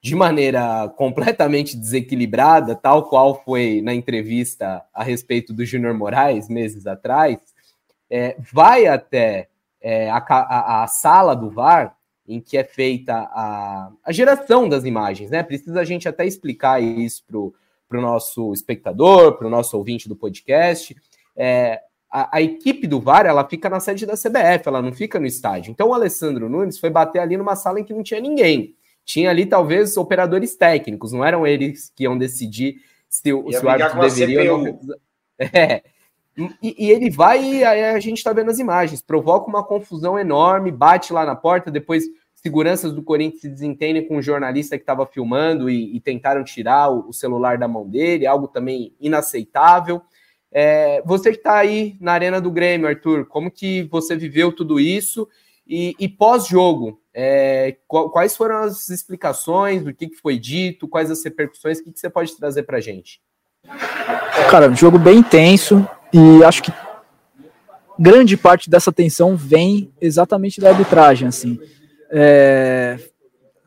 [0.01, 6.85] de maneira completamente desequilibrada, tal qual foi na entrevista a respeito do Júnior Moraes meses
[6.85, 7.39] atrás,
[8.07, 9.49] é, vai até
[9.85, 11.95] é, a, a, a, sala do VAR
[12.27, 15.43] em que é feita a, a geração das imagens, né?
[15.43, 17.23] Precisa a gente até explicar isso
[17.87, 20.95] para o nosso espectador, para o nosso ouvinte do podcast.
[21.37, 21.79] É,
[22.11, 25.27] a, a, equipe do VAR ela fica na sede da CBF, ela não fica no
[25.27, 25.69] estádio.
[25.69, 28.75] Então o Alessandro Nunes foi bater ali numa sala em que não tinha ninguém.
[29.05, 34.01] Tinha ali talvez operadores técnicos, não eram eles que iam decidir se, se o árbitro
[34.01, 34.79] deveria ou não.
[35.37, 35.83] É,
[36.61, 40.71] e, e, ele vai e a gente está vendo as imagens, provoca uma confusão enorme,
[40.71, 42.03] bate lá na porta, depois
[42.45, 46.89] seguranças do Corinthians se desentendem com o jornalista que estava filmando e, e, tentaram tirar
[46.89, 50.01] o, o, celular da mão dele, algo também inaceitável.
[50.51, 54.79] É, você que está aí na arena do Grêmio, Arthur, como que você viveu tudo
[54.79, 55.27] isso?
[55.67, 61.23] E, e pós-jogo, é, quais foram as explicações do que, que foi dito, quais as
[61.23, 63.19] repercussões, o que, que você pode trazer para gente?
[64.51, 66.71] Cara, um jogo bem intenso, e acho que
[67.99, 71.59] grande parte dessa tensão vem exatamente da arbitragem, assim.
[72.09, 72.97] É,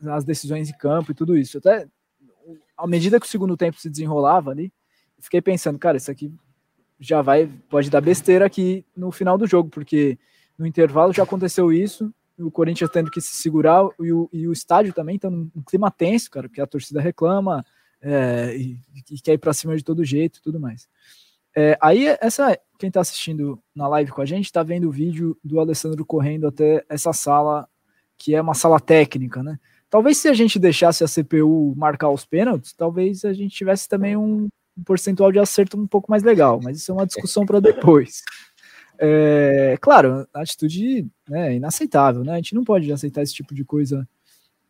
[0.07, 1.59] as decisões em campo e tudo isso.
[1.59, 1.87] Até
[2.75, 4.73] à medida que o segundo tempo se desenrolava ali,
[5.19, 6.33] fiquei pensando, cara, isso aqui
[6.99, 10.17] já vai, pode dar besteira aqui no final do jogo, porque
[10.57, 14.53] no intervalo já aconteceu isso, o Corinthians tendo que se segurar e o, e o
[14.53, 17.63] estádio também está num clima tenso, cara, porque a torcida reclama
[18.01, 18.79] é, e,
[19.11, 20.87] e, quer ir para cima de todo jeito e tudo mais.
[21.55, 25.37] É, aí, essa, quem está assistindo na live com a gente está vendo o vídeo
[25.43, 27.67] do Alessandro correndo até essa sala,
[28.17, 29.59] que é uma sala técnica, né?
[29.89, 34.15] Talvez se a gente deixasse a CPU marcar os pênaltis, talvez a gente tivesse também
[34.15, 34.47] um,
[34.85, 38.21] percentual de acerto um pouco mais legal, mas isso é uma discussão para depois.
[39.01, 42.33] É, claro, a atitude né, é inaceitável, né?
[42.33, 44.07] A gente não pode aceitar esse tipo de coisa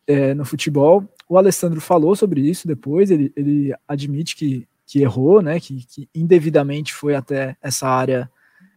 [0.06, 1.04] é, no futebol.
[1.28, 5.60] O Alessandro falou sobre isso depois, ele, ele admite que, que errou, né?
[5.60, 8.30] Que, que indevidamente foi até essa área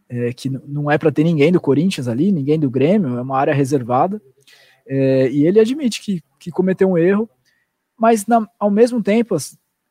[0.07, 3.35] é, que não é para ter ninguém do Corinthians ali, ninguém do Grêmio, é uma
[3.35, 4.21] área reservada.
[4.85, 7.27] É, e ele admite que, que cometeu um erro,
[7.97, 9.35] mas na, ao mesmo tempo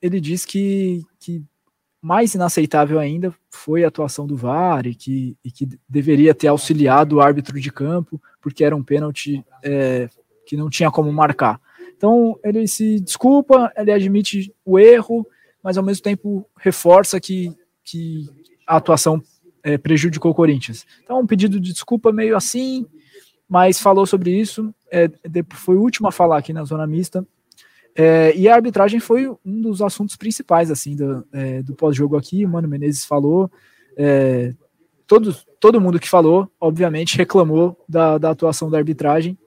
[0.01, 1.43] ele diz que, que
[2.01, 7.17] mais inaceitável ainda foi a atuação do VAR e que, e que deveria ter auxiliado
[7.17, 10.09] o árbitro de campo, porque era um pênalti é,
[10.47, 11.61] que não tinha como marcar.
[11.97, 15.27] Então ele se desculpa, ele admite o erro,
[15.63, 18.27] mas ao mesmo tempo reforça que, que
[18.67, 19.23] a atuação
[19.63, 20.87] é, prejudicou o Corinthians.
[21.03, 22.87] Então um pedido de desculpa meio assim,
[23.49, 24.75] mas falou sobre isso.
[24.91, 25.11] É,
[25.55, 27.27] foi o último a falar aqui na zona mista,
[27.95, 32.45] é, e a arbitragem foi um dos assuntos principais assim do, é, do pós-jogo aqui.
[32.45, 33.51] O Mano Menezes falou,
[33.97, 34.55] é,
[35.07, 39.39] todo, todo mundo que falou, obviamente, reclamou da, da atuação da arbitragem.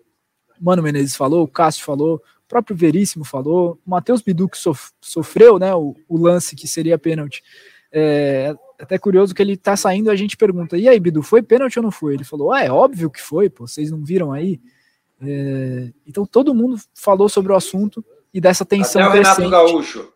[0.59, 4.91] Mano Menezes falou, o Cássio falou, o próprio Veríssimo falou, o Matheus Bidu que sof,
[5.01, 7.43] sofreu né, o, o, lance que seria pênalti.
[7.91, 11.77] É até curioso que ele tá saindo a gente pergunta: e aí, Bidu, foi pênalti
[11.77, 12.13] ou não foi?
[12.13, 14.59] Ele falou: ah, é óbvio que foi, pô, vocês não viram aí?
[15.21, 18.03] É, então todo mundo falou sobre o assunto
[18.33, 19.45] e dessa tensão Até o crescente.
[19.45, 20.13] Renato Gaúcho.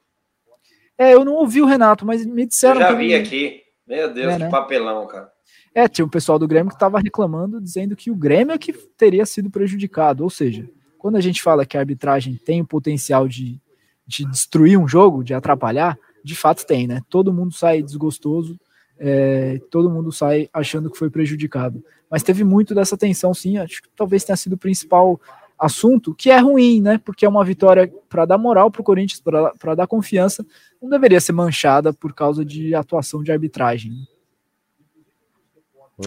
[0.98, 2.82] É, eu não ouvi o Renato, mas me disseram.
[2.82, 3.62] Eu já vi aqui.
[3.88, 4.50] Meu Deus, é, que né?
[4.50, 5.32] papelão, cara.
[5.74, 8.74] É, tinha um pessoal do Grêmio que estava reclamando, dizendo que o Grêmio é que
[8.74, 10.24] teria sido prejudicado.
[10.24, 13.60] Ou seja, quando a gente fala que a arbitragem tem o potencial de,
[14.06, 17.02] de destruir um jogo, de atrapalhar, de fato tem, né?
[17.10, 18.60] Todo mundo sai desgostoso,
[19.00, 21.84] é, todo mundo sai achando que foi prejudicado.
[22.12, 23.58] Mas teve muito dessa tensão, sim.
[23.58, 25.20] Acho que talvez tenha sido o principal
[25.58, 26.98] assunto, que é ruim, né?
[26.98, 30.46] Porque é uma vitória para dar moral para o Corinthians, para dar confiança,
[30.82, 33.92] não deveria ser manchada por causa de atuação de arbitragem.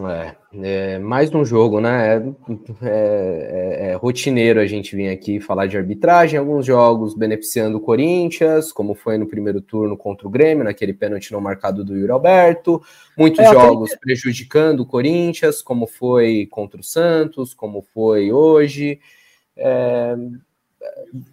[0.00, 2.16] É, é mais um jogo, né?
[2.16, 7.81] É, é, é, rotineiro a gente vir aqui falar de arbitragem, alguns jogos beneficiando o
[7.81, 12.11] Corinthians, como foi no primeiro turno contra o Grêmio, naquele pênalti não marcado do Yuri
[12.11, 12.83] Alberto,
[13.18, 14.00] muitos é, jogos até...
[14.00, 18.98] prejudicando o Corinthians, como foi contra o Santos, como foi hoje.
[19.55, 20.16] É,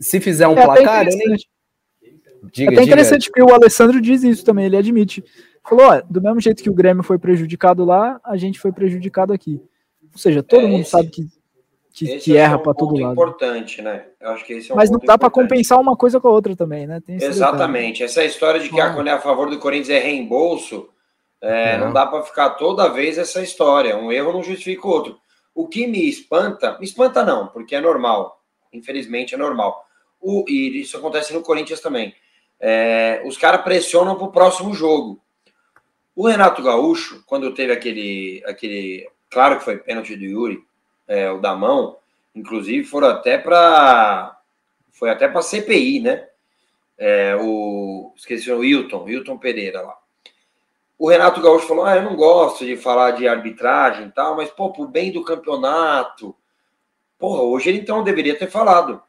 [0.02, 1.38] se fizer um é placar, eu nem...
[2.52, 3.34] Diga, é até interessante diga.
[3.34, 5.24] que o Alessandro diz isso também, ele admite.
[5.69, 9.32] Falou, ó, do mesmo jeito que o Grêmio foi prejudicado lá, a gente foi prejudicado
[9.32, 9.62] aqui.
[10.12, 11.27] Ou seja, todo é, mundo esse, sabe que,
[11.93, 13.13] que, que erra é um para todo lado.
[13.13, 14.05] importante, né?
[14.19, 16.32] Eu acho que esse é um Mas não dá para compensar uma coisa com a
[16.32, 16.99] outra também, né?
[17.08, 18.01] Exatamente.
[18.01, 18.93] Essa história de que ah.
[18.93, 20.89] quando é a favor do Corinthians é reembolso,
[21.39, 21.88] é, não.
[21.88, 23.95] não dá para ficar toda vez essa história.
[23.95, 25.19] Um erro não justifica o outro.
[25.53, 28.41] O que me espanta, me espanta não, porque é normal.
[28.73, 29.86] Infelizmente é normal.
[30.19, 32.13] O, e isso acontece no Corinthians também.
[32.60, 35.21] É, os caras pressionam para o próximo jogo.
[36.15, 39.10] O Renato Gaúcho, quando teve aquele, aquele.
[39.30, 40.63] Claro que foi pênalti do Yuri,
[41.08, 41.98] é, o da mão,
[42.36, 44.38] inclusive foram até para.
[44.91, 46.28] Foi até para CPI, né?
[46.98, 50.00] É, o, esqueci o Wilton, Wilton Pereira lá
[51.00, 54.52] o Renato Gaúcho falou: ah, eu não gosto de falar de arbitragem e tal, mas,
[54.52, 56.36] pô, pro bem do campeonato.
[57.17, 59.02] Porra, hoje ele então deveria ter falado.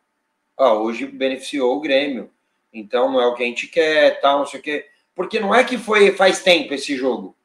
[0.57, 2.31] Ah, hoje beneficiou o Grêmio.
[2.73, 4.87] Então não é o que a gente quer, tal, não sei o quê.
[5.15, 7.37] Porque não é que foi faz tempo esse jogo.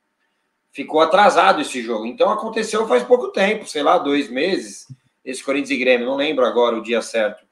[0.71, 2.06] Ficou atrasado esse jogo.
[2.06, 4.88] Então aconteceu faz pouco tempo, sei lá, dois meses.
[5.23, 7.45] Esse Corinthians e Grêmio, não lembro agora o dia certo.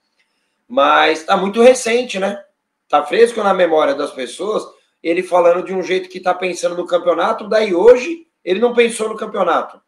[0.68, 2.44] Mas tá muito recente, né?
[2.88, 4.64] Tá fresco na memória das pessoas
[5.04, 9.10] ele falando de um jeito que está pensando no campeonato, daí hoje ele não pensou
[9.10, 9.82] no campeonato.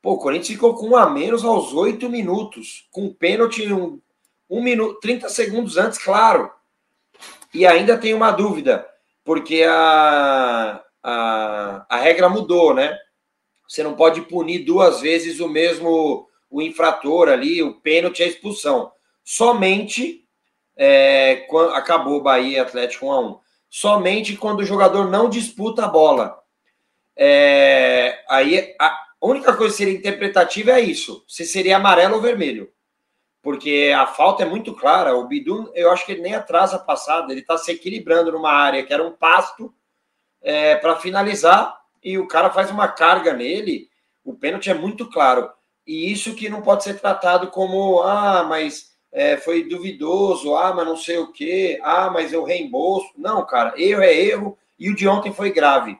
[0.00, 4.00] Pô, o Corinthians ficou com um a menos aos oito minutos, com pênalti um,
[4.48, 6.50] um minuto, 30 segundos antes, claro.
[7.52, 8.86] E ainda tem uma dúvida,
[9.24, 12.96] porque a, a, a regra mudou, né?
[13.68, 18.90] Você não pode punir duas vezes o mesmo o infrator ali, o pênalti a expulsão.
[19.22, 20.24] Somente
[20.76, 25.88] é, quando acabou Bahia Atlético 1 a 1 somente quando o jogador não disputa a
[25.88, 26.40] bola.
[27.16, 32.72] É, aí a única coisa que seria interpretativa é isso: se seria amarelo ou vermelho.
[33.42, 35.16] Porque a falta é muito clara.
[35.16, 38.52] O Bidu, eu acho que ele nem atrasa a passada, ele está se equilibrando numa
[38.52, 39.72] área que era um pasto
[40.42, 43.88] é, para finalizar e o cara faz uma carga nele.
[44.24, 45.50] O pênalti é muito claro.
[45.86, 50.86] E isso que não pode ser tratado como, ah, mas é, foi duvidoso, ah, mas
[50.86, 53.10] não sei o quê, ah, mas eu reembolso.
[53.16, 55.98] Não, cara, erro é erro e o de ontem foi grave.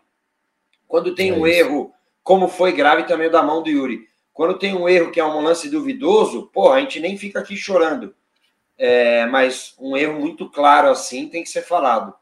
[0.87, 4.09] Quando tem é um erro, como foi grave também o da mão do Yuri.
[4.33, 7.57] Quando tem um erro que é um lance duvidoso, pô, a gente nem fica aqui
[7.57, 8.15] chorando.
[8.79, 12.15] É, mas um erro muito claro assim tem que ser falado.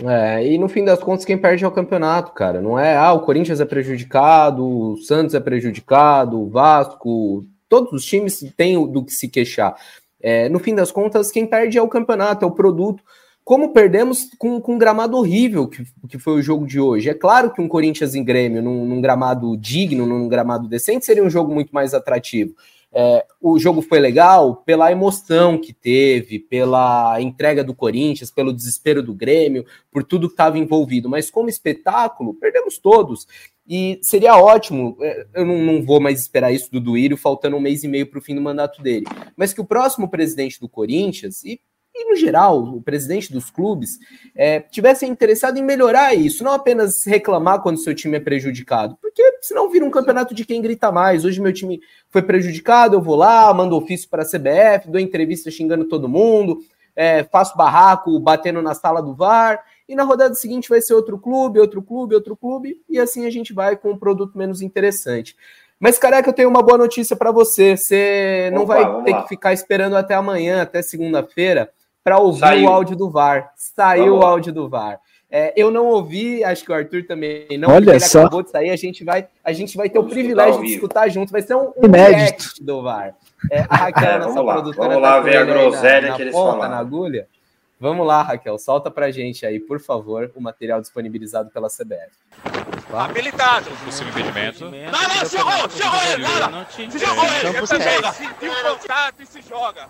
[0.00, 2.62] É, e no fim das contas, quem perde é o campeonato, cara.
[2.62, 8.04] Não é, ah, o Corinthians é prejudicado, o Santos é prejudicado, o Vasco, todos os
[8.04, 9.76] times têm do que se queixar.
[10.20, 13.02] É, no fim das contas, quem perde é o campeonato, é o produto.
[13.44, 17.10] Como perdemos com, com um gramado horrível que, que foi o jogo de hoje.
[17.10, 21.24] É claro que um Corinthians em Grêmio, num, num gramado digno, num gramado decente, seria
[21.24, 22.54] um jogo muito mais atrativo.
[22.94, 29.02] É, o jogo foi legal pela emoção que teve, pela entrega do Corinthians, pelo desespero
[29.02, 31.08] do Grêmio, por tudo que estava envolvido.
[31.08, 33.26] Mas como espetáculo, perdemos todos.
[33.66, 37.60] E seria ótimo, é, eu não, não vou mais esperar isso do Duírio, faltando um
[37.60, 40.68] mês e meio para o fim do mandato dele, mas que o próximo presidente do
[40.68, 41.60] Corinthians, e
[42.02, 43.98] e no geral, o presidente dos clubes,
[44.34, 49.22] é, tivessem interessado em melhorar isso, não apenas reclamar quando seu time é prejudicado, porque
[49.40, 51.24] senão vira um campeonato de quem grita mais.
[51.24, 55.50] Hoje meu time foi prejudicado, eu vou lá, mando ofício para a CBF, dou entrevista
[55.50, 56.58] xingando todo mundo,
[56.94, 61.18] é, faço barraco batendo na sala do VAR, e na rodada seguinte vai ser outro
[61.18, 65.36] clube, outro clube, outro clube, e assim a gente vai com um produto menos interessante.
[65.82, 67.76] Mas, careca, eu tenho uma boa notícia para você.
[67.76, 69.22] Você não Opa, vai ter lá.
[69.22, 72.66] que ficar esperando até amanhã, até segunda-feira, para ouvir Saiu.
[72.66, 73.52] o áudio do VAR.
[73.56, 75.00] Saiu o áudio do VAR.
[75.34, 77.70] É, eu não ouvi, acho que o Arthur também não.
[77.70, 78.20] Olha só.
[78.20, 81.08] acabou de sair, a gente vai, a gente vai ter Vamos o privilégio de escutar
[81.08, 81.32] junto.
[81.32, 83.14] Vai ser um, um inédito do VAR.
[83.50, 86.22] É, a Raquel, é, nossa Vamos produtora, Vamos lá tá ver a groselha na, que
[86.22, 86.74] eles ponta, falaram.
[86.74, 87.26] Na agulha.
[87.80, 92.12] Vamos lá, Raquel, solta pra gente aí, por favor, o material disponibilizado pela CBF.
[92.88, 93.10] Claro.
[93.10, 93.70] Habilitado.
[93.84, 94.64] Possível impedimento.
[94.66, 96.66] Não, não, se jogou, se jogou ele, cara.
[96.70, 98.12] Se jogou ele, você joga.
[98.12, 99.88] Sentiu o contato e se joga.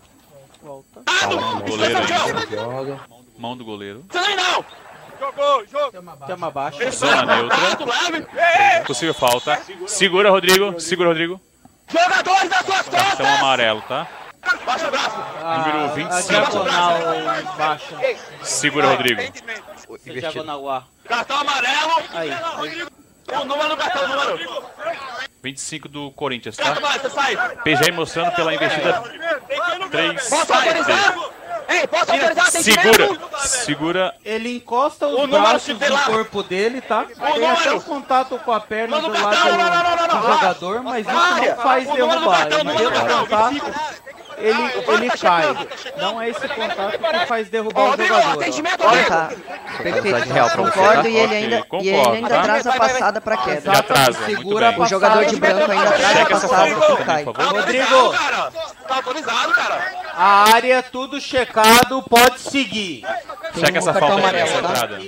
[0.63, 1.03] Volta.
[1.07, 3.01] Mão do goleiro ainda.
[3.39, 4.05] Mão do goleiro.
[4.11, 4.65] Sai não!
[5.19, 6.27] Jogou, jogou.
[6.27, 6.79] Chama abaixo.
[6.93, 8.85] Zona neutra.
[8.87, 9.61] Possível falta.
[9.87, 10.81] Segura, Rodrigo.
[10.81, 11.41] Segura, Rodrigo.
[11.89, 13.03] Jogadores das suas costas!
[13.03, 14.07] Cartão amarelo, tá?
[14.65, 15.17] Baixa o braço.
[15.59, 16.29] Número 25.
[16.29, 16.93] diagonal
[17.57, 17.97] baixa.
[18.43, 19.23] Segura, Rodrigo.
[20.05, 20.85] Diagonal A.
[21.05, 21.93] Cartão amarelo.
[22.15, 22.31] Aí.
[23.29, 24.63] O número do cartão, número.
[25.43, 26.77] 25 do Corinthians, tá?
[27.65, 29.03] PJ mostrando pela investida
[29.91, 30.29] 3.
[30.29, 31.15] Posso autorizar?
[31.69, 32.51] Ei, posso autorizar?
[32.51, 33.09] Segura,
[33.39, 34.15] segura.
[34.25, 37.05] Ele encosta os braços no corpo dele, tá?
[37.05, 39.37] Tem até o contato com a perna do lado
[40.21, 42.47] do jogador, mas isso não faz derrubar.
[42.53, 43.05] Ele tenta
[44.43, 45.69] ele, ele cai.
[45.97, 48.45] Não é esse contato que faz derrubar o jogador.
[49.09, 49.31] Tá.
[49.83, 50.33] Perfeito.
[50.33, 52.43] Real concordo e ele ainda, e ele ainda tá?
[52.43, 53.73] traz a passada para queda.
[53.73, 57.25] Já atrasa, Segura o jogador de branco ainda traz a passada que cai.
[57.25, 58.13] Rodrigo,
[58.89, 60.03] tá autorizado, cara.
[60.15, 63.05] A área tudo checado, pode seguir.
[63.59, 64.69] Checa essa falta aí, essa tá?
[64.69, 64.99] entrada.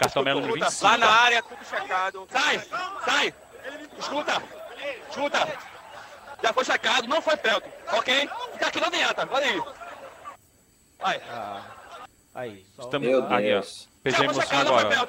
[0.00, 0.84] Cartão amarelo número 25.
[0.84, 2.26] Lá na área, tudo checado.
[2.30, 2.60] Sai,
[3.04, 3.34] sai.
[3.98, 4.42] Escuta,
[5.10, 5.48] escuta.
[6.42, 7.68] Já foi checado, não foi pênalti.
[7.92, 8.28] Ok?
[8.52, 9.28] Fica aqui, não adianta.
[9.30, 9.62] Olha aí.
[11.00, 11.20] Vai.
[11.30, 11.60] Ah,
[12.34, 12.66] aí.
[12.78, 13.88] Estamos Meu Deus.
[14.02, 15.08] PG mostrando agora.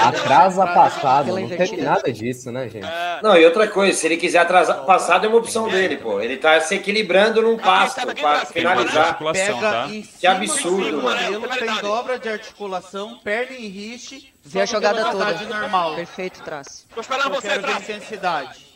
[0.00, 2.84] Atrasa passado, não tem nada disso, né, gente?
[2.84, 3.20] É.
[3.22, 6.20] Não, e outra coisa, se ele quiser atrasar passado é uma opção dele, pô.
[6.20, 9.18] Ele tá se equilibrando num passo para finalizar.
[9.32, 9.88] Pega tá?
[10.20, 11.48] Que absurdo, mano.
[11.48, 14.34] Tem dobra de articulação, perna em riste.
[14.44, 15.32] Vê a jogada toda.
[15.46, 15.94] Normal.
[15.94, 16.86] Perfeito, traço.
[16.94, 17.90] Tô esperando você, traço.
[17.90, 18.67] intensidade.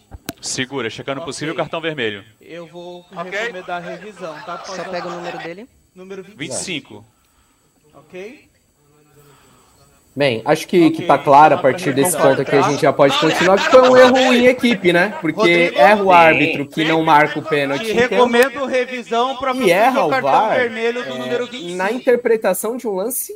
[0.42, 1.26] Segura, checando okay.
[1.26, 2.24] possível cartão vermelho.
[2.40, 3.30] Eu vou okay.
[3.30, 4.58] recomendar a revisão, tá?
[4.58, 5.68] Pode Só pega o número dele.
[5.94, 7.04] Número 25.
[7.94, 8.51] Ok?
[10.14, 10.90] Bem, acho que, okay.
[10.90, 13.88] que tá claro a partir desse ponto aqui a gente já pode continuar que foi
[13.88, 15.16] um erro em equipe, né?
[15.22, 17.92] Porque erra o árbitro que não marca o pênalti.
[17.92, 21.76] Recomendo revisão para e erra o VAR vermelho do é, número 25.
[21.76, 23.32] Na interpretação de um lance,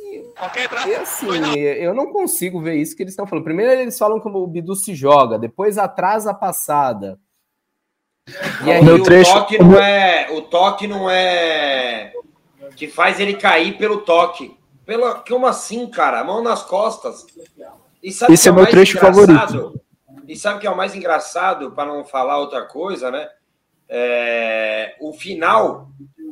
[0.87, 3.45] e assim, eu não consigo ver isso que eles estão falando.
[3.45, 7.17] Primeiro eles falam que o Bidu se joga, depois atrasa a passada.
[8.63, 9.33] E aí, o, trecho...
[9.33, 12.11] toque não é, o toque não é
[12.75, 14.55] que faz ele cair pelo toque.
[14.87, 16.23] Pela, como assim, cara?
[16.23, 17.27] Mão nas costas.
[18.01, 19.77] Esse é, é meu trecho favorito.
[20.25, 23.29] E sabe o que é o mais engraçado, para não falar outra coisa, né?
[23.89, 25.89] É, o final,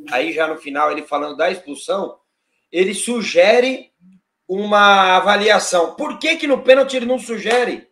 [0.10, 2.18] aí já no final, ele falando da expulsão,
[2.72, 3.92] ele sugere
[4.48, 5.94] uma avaliação.
[5.96, 7.90] Por que, que no pênalti ele não sugere?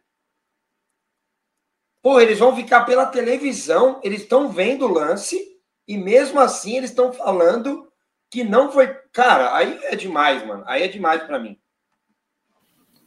[2.02, 6.90] Pô, eles vão ficar pela televisão, eles estão vendo o lance, e mesmo assim eles
[6.90, 7.92] estão falando
[8.34, 8.88] que não foi.
[9.12, 10.64] Cara, aí é demais, mano.
[10.66, 11.56] Aí é demais para mim.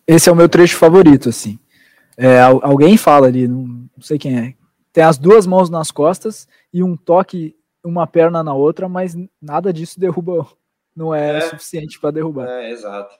[0.06, 1.58] Esse é o meu trecho favorito, assim.
[2.16, 4.54] É, alguém fala ali, não, sei quem é.
[4.92, 9.72] tem as duas mãos nas costas e um toque, uma perna na outra, mas nada
[9.72, 10.46] disso derruba,
[10.94, 11.40] não é, é.
[11.40, 12.48] suficiente para derrubar.
[12.48, 13.12] É, exato.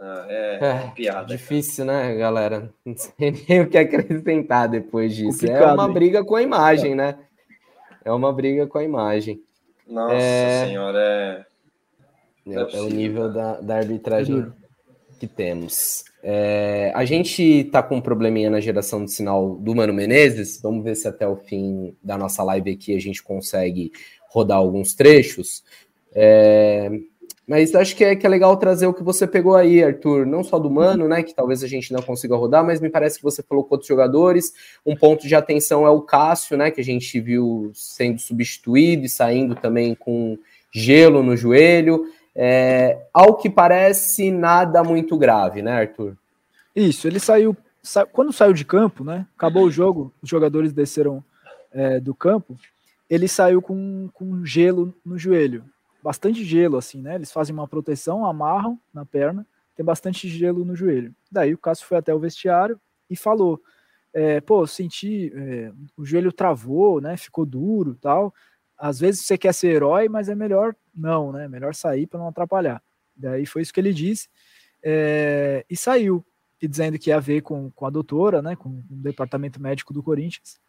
[0.00, 1.26] Ah, é, é, piada.
[1.26, 2.08] Difícil, cara.
[2.08, 2.74] né, galera?
[2.84, 5.44] Não sei nem o que acrescentar depois disso.
[5.44, 5.92] É Complicado, é uma hein?
[5.92, 7.18] briga com a imagem, né?
[8.02, 9.40] É uma briga com a imagem.
[9.88, 10.66] Nossa é...
[10.66, 11.52] senhora, é.
[12.46, 14.52] É, é, o nível da, da arbitragem
[15.20, 16.04] que temos.
[16.24, 20.60] É, a gente tá com um probleminha na geração de sinal do Mano Menezes.
[20.60, 23.92] Vamos ver se até o fim da nossa live aqui a gente consegue
[24.28, 25.62] rodar alguns trechos.
[26.12, 26.90] É,
[27.46, 30.44] mas acho que é, que é legal trazer o que você pegou aí, Arthur, não
[30.44, 33.24] só do Mano, né, que talvez a gente não consiga rodar, mas me parece que
[33.24, 34.52] você falou com outros jogadores.
[34.86, 39.08] Um ponto de atenção é o Cássio, né, que a gente viu sendo substituído e
[39.08, 40.38] saindo também com
[40.72, 42.06] gelo no joelho.
[42.34, 46.16] É, ao que parece, nada muito grave, né, Arthur?
[46.74, 47.56] Isso, ele saiu.
[47.82, 48.06] Sa...
[48.06, 49.26] Quando saiu de campo, né?
[49.36, 51.22] Acabou o jogo, os jogadores desceram
[51.72, 52.56] é, do campo.
[53.10, 55.64] Ele saiu com, com gelo no joelho
[56.02, 57.14] bastante gelo, assim, né?
[57.14, 61.14] Eles fazem uma proteção, amarram na perna, tem bastante gelo no joelho.
[61.30, 63.62] Daí o Cássio foi até o vestiário e falou:
[64.12, 67.16] é, pô, senti, é, o joelho travou, né?
[67.16, 68.34] Ficou duro tal.
[68.76, 71.46] Às vezes você quer ser herói, mas é melhor não, né?
[71.46, 72.82] Melhor sair para não atrapalhar.
[73.16, 74.28] Daí foi isso que ele disse
[74.82, 76.24] é, e saiu,
[76.60, 78.56] e dizendo que ia ver com, com a doutora, né?
[78.56, 80.60] Com o departamento médico do Corinthians.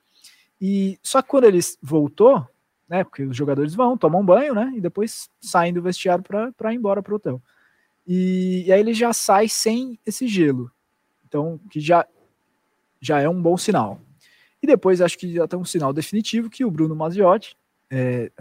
[0.61, 2.47] E só que quando ele voltou,
[2.87, 3.03] né?
[3.03, 4.71] Porque os jogadores vão, tomam banho, né?
[4.75, 7.41] E depois saem do vestiário para ir embora para o hotel.
[8.05, 10.71] E, e, aí ele já sai sem esse gelo.
[11.25, 12.05] Então, que já,
[12.99, 13.99] já é um bom sinal.
[14.61, 17.57] E depois acho que já tem um sinal definitivo que o Bruno Maziotti,
[17.89, 18.31] é,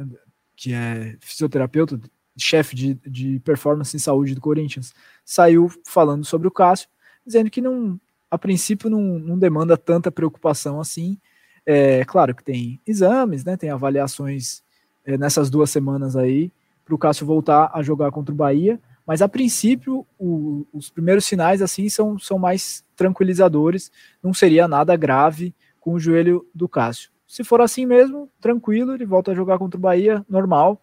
[0.57, 2.01] que é fisioterapeuta,
[2.37, 6.89] chefe de, de performance em saúde do Corinthians, saiu falando sobre o Cássio,
[7.27, 11.19] dizendo que não, a princípio não, não demanda tanta preocupação assim,
[11.67, 13.57] é claro que tem exames, né?
[13.57, 14.63] Tem avaliações
[15.05, 16.51] é, nessas duas semanas aí
[16.85, 18.81] para o Cássio voltar a jogar contra o Bahia.
[19.07, 23.91] Mas a princípio, o, os primeiros sinais assim são, são mais tranquilizadores.
[24.23, 27.11] Não seria nada grave com o joelho do Cássio.
[27.27, 30.81] Se for assim mesmo, tranquilo, ele volta a jogar contra o Bahia, normal.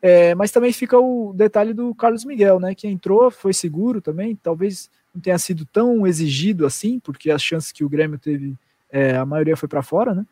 [0.00, 2.74] É, mas também fica o detalhe do Carlos Miguel, né?
[2.74, 4.34] Que entrou, foi seguro também.
[4.34, 8.56] Talvez não tenha sido tão exigido assim, porque as chances que o Grêmio teve
[8.92, 10.24] é, a maioria foi para fora, né?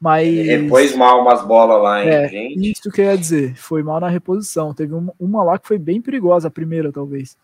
[0.00, 0.26] Mas.
[0.26, 2.72] Ele repôs mal umas bolas lá, hein, é, gente?
[2.72, 4.72] Isso que eu ia dizer, foi mal na reposição.
[4.72, 7.36] Teve uma, uma lá que foi bem perigosa, a primeira, talvez.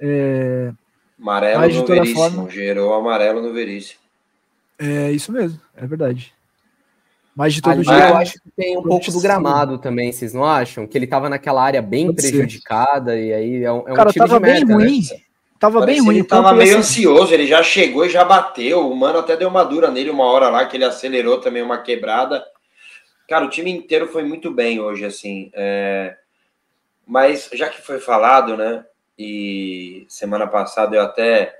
[0.00, 0.72] É,
[1.20, 4.00] amarelo no Veríssimo, forma, gerou amarelo no Veríssimo.
[4.78, 6.34] É isso mesmo, é verdade.
[7.34, 8.00] Mas de todo Ali, jeito.
[8.00, 10.86] Eu acho que tem um pouco do gramado também, vocês não acham?
[10.86, 13.26] Que ele tava naquela área bem Pode prejudicada ser.
[13.26, 15.00] e aí é um, é um Cara, tava bem meta, ruim.
[15.00, 15.18] Né?
[15.72, 16.16] Tava bem ruim.
[16.16, 17.00] Ele tava meio assim.
[17.00, 18.88] ansioso, ele já chegou e já bateu.
[18.88, 21.82] O mano até deu uma dura nele uma hora lá, que ele acelerou também uma
[21.82, 22.44] quebrada.
[23.28, 25.50] Cara, o time inteiro foi muito bem hoje, assim.
[25.52, 26.16] É...
[27.06, 28.84] Mas já que foi falado, né?
[29.18, 31.54] E semana passada eu até.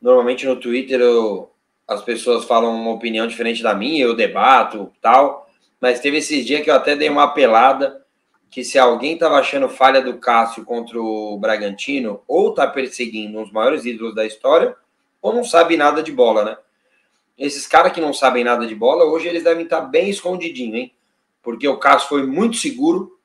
[0.00, 1.50] Normalmente no Twitter eu...
[1.86, 5.50] as pessoas falam uma opinião diferente da minha, eu debato tal.
[5.80, 8.04] Mas teve esses dias que eu até dei uma apelada
[8.50, 13.52] que se alguém estava achando falha do Cássio contra o Bragantino, ou está perseguindo os
[13.52, 14.74] maiores ídolos da história,
[15.20, 16.56] ou não sabe nada de bola, né?
[17.36, 20.76] Esses caras que não sabem nada de bola, hoje eles devem estar tá bem escondidinhos,
[20.76, 20.94] hein?
[21.42, 23.18] Porque o Cássio foi muito seguro.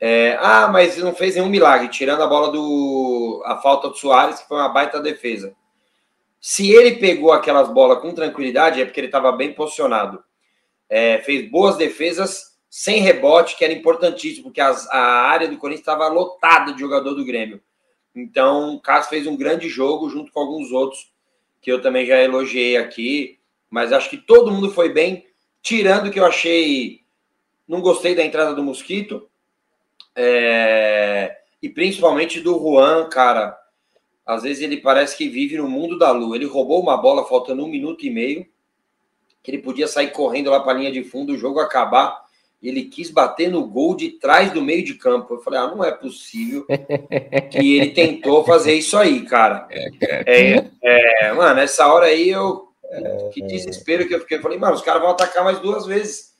[0.00, 3.42] É, ah, mas não fez nenhum milagre, tirando a bola do.
[3.44, 5.54] a falta do Soares, que foi uma baita defesa.
[6.40, 10.24] Se ele pegou aquelas bolas com tranquilidade, é porque ele estava bem posicionado.
[10.88, 15.82] É, fez boas defesas sem rebote, que era importantíssimo, porque as, a área do Corinthians
[15.82, 17.60] estava lotada de jogador do Grêmio.
[18.16, 21.12] Então, o Cássio fez um grande jogo junto com alguns outros
[21.60, 25.26] que eu também já elogiei aqui, mas acho que todo mundo foi bem,
[25.60, 27.02] tirando que eu achei.
[27.68, 29.28] Não gostei da entrada do Mosquito,
[30.16, 33.54] é, e principalmente do Juan, cara.
[34.24, 36.36] Às vezes ele parece que vive no mundo da lua.
[36.36, 38.46] Ele roubou uma bola faltando um minuto e meio,
[39.42, 42.22] que ele podia sair correndo lá para a linha de fundo, o jogo acabar
[42.68, 45.34] ele quis bater no gol de trás do meio de campo.
[45.34, 46.64] Eu falei, ah, não é possível
[47.50, 49.66] que ele tentou fazer isso aí, cara.
[49.70, 52.68] É, é, é mano, essa hora aí eu.
[53.32, 54.36] Que desespero que eu fiquei.
[54.36, 56.32] Eu falei, mano, os caras vão atacar mais duas vezes.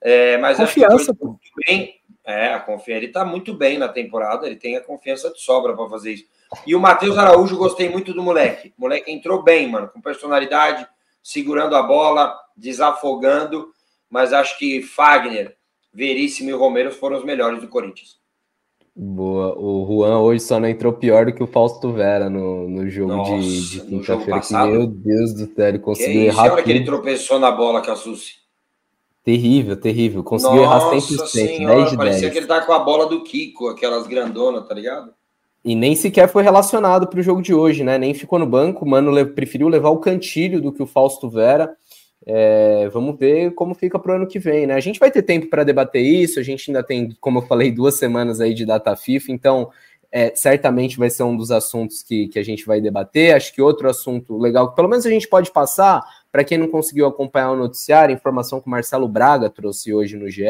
[0.00, 1.38] É, mas confiança, pô.
[1.66, 1.94] Bem.
[2.24, 2.98] É, a confiança.
[3.04, 6.26] Ele tá muito bem na temporada, ele tem a confiança de sobra para fazer isso.
[6.66, 8.74] E o Matheus Araújo, gostei muito do moleque.
[8.76, 10.86] O moleque entrou bem, mano, com personalidade,
[11.22, 13.72] segurando a bola, desafogando.
[14.10, 15.56] Mas acho que Fagner,
[15.92, 18.22] Veríssimo e Romero foram os melhores do Corinthians.
[18.94, 19.58] Boa.
[19.58, 23.16] O Juan hoje só não entrou pior do que o Fausto Vera no, no jogo
[23.16, 24.66] Nossa, de, de quinta-feira.
[24.66, 26.52] Meu Deus do céu, ele conseguiu que errar.
[26.52, 28.42] Olha que ele tropeçou na bola com a Susi.
[29.24, 30.22] Terrível, terrível.
[30.22, 31.26] Conseguiu Nossa errar 100%.
[31.26, 32.32] Senhora, 10 de parecia 10.
[32.32, 35.14] que ele tá com a bola do Kiko, aquelas grandonas, tá ligado?
[35.64, 37.96] E nem sequer foi relacionado para o jogo de hoje, né?
[37.96, 38.84] Nem ficou no banco.
[38.84, 41.76] O Mano preferiu levar o cantilho do que o Fausto Vera.
[42.24, 44.74] É, vamos ver como fica para o ano que vem, né?
[44.74, 46.38] A gente vai ter tempo para debater isso.
[46.38, 49.70] A gente ainda tem, como eu falei, duas semanas aí de data FIFA, então
[50.10, 53.34] é, certamente vai ser um dos assuntos que, que a gente vai debater.
[53.34, 56.68] Acho que outro assunto legal que pelo menos a gente pode passar para quem não
[56.68, 60.44] conseguiu acompanhar o noticiário, informação que o Marcelo Braga trouxe hoje no GE.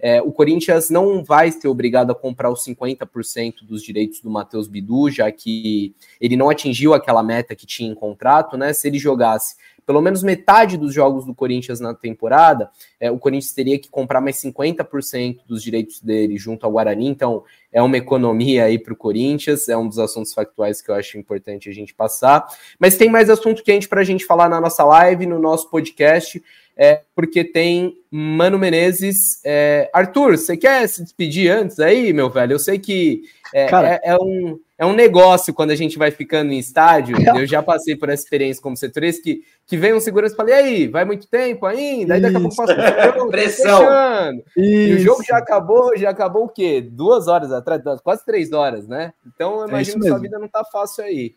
[0.00, 4.68] É, o Corinthians não vai ser obrigado a comprar os 50% dos direitos do Matheus
[4.68, 8.72] Bidu, já que ele não atingiu aquela meta que tinha em contrato, né?
[8.72, 9.56] Se ele jogasse
[9.88, 12.70] pelo menos metade dos jogos do Corinthians na temporada,
[13.00, 17.42] é, o Corinthians teria que comprar mais 50% dos direitos dele junto ao Guarani, então
[17.72, 21.16] é uma economia aí para o Corinthians, é um dos assuntos factuais que eu acho
[21.16, 22.46] importante a gente passar.
[22.78, 26.42] Mas tem mais assunto quente para a gente falar na nossa live, no nosso podcast,
[26.78, 29.40] é, porque tem Mano Menezes.
[29.44, 32.52] É, Arthur, você quer se despedir antes aí, meu velho?
[32.52, 33.22] Eu sei que
[33.52, 37.16] é, é, é um é um negócio quando a gente vai ficando em estádio.
[37.36, 40.50] Eu já passei por essa experiência como setorista que, que vem um segurança e fala:
[40.50, 42.14] e aí, vai muito tempo ainda?
[42.14, 43.80] Aí daqui a pouco passa o Pressão.
[43.84, 46.80] Tá e o jogo já acabou, já acabou o quê?
[46.80, 49.12] Duas horas atrás, quase três horas, né?
[49.26, 51.34] Então eu é imagino é que sua vida não tá fácil aí.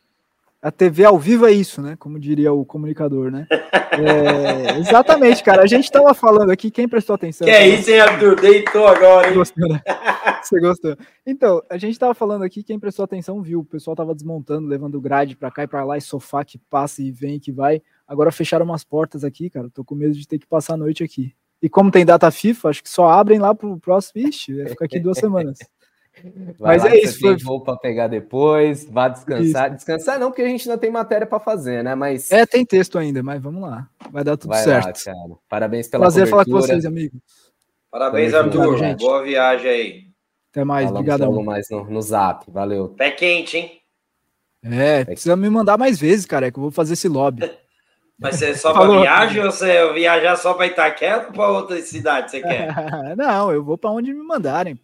[0.62, 1.96] A TV ao vivo é isso, né?
[1.98, 3.48] Como diria o comunicador, né?
[3.52, 5.64] É, exatamente, cara.
[5.64, 7.46] A gente estava falando aqui, quem prestou atenção?
[7.46, 8.40] Que é isso, hein, Arthur?
[8.40, 9.34] Deitou agora, hein?
[9.34, 9.82] Gostou, né?
[10.44, 10.96] Você gostou?
[11.26, 13.62] Então, a gente estava falando aqui, quem prestou atenção viu.
[13.62, 17.02] O pessoal estava desmontando, levando grade para cá e para lá, e sofá que passa
[17.02, 17.82] e vem que vai.
[18.08, 19.68] Agora fecharam umas portas aqui, cara.
[19.70, 21.34] Tô com medo de ter que passar a noite aqui.
[21.60, 24.24] E como tem data FIFA, acho que só abrem lá pro próximo.
[24.24, 25.58] Vixe, vai ficar aqui duas semanas.
[26.60, 27.20] Vai Mas lá, é isso.
[27.20, 27.36] Foi...
[27.36, 29.68] Tem voo para pegar depois, vá descansar.
[29.68, 29.76] Isso.
[29.78, 31.96] Descansar não, porque a gente ainda tem matéria para fazer, né?
[31.96, 35.02] Mas é tem texto ainda, mas vamos lá, vai dar tudo vai certo.
[35.08, 36.46] Lá, Parabéns pela Prazer cobertura.
[36.46, 37.20] falar com vocês, amigos.
[37.90, 38.78] Parabéns, Arthur.
[38.78, 39.00] Gente.
[39.00, 40.04] Boa viagem aí.
[40.52, 41.44] Até mais, obrigado.
[41.44, 42.90] Mais no, no Zap, valeu.
[42.90, 43.82] Pé quente, hein?
[44.64, 47.50] É, precisa me mandar mais vezes, cara, que eu vou fazer esse lobby.
[48.20, 51.82] Mas você é só para viagem ou você viajar só para Itaquera ou para outra
[51.82, 52.72] cidade você quer?
[53.18, 54.80] não, eu vou para onde me mandarem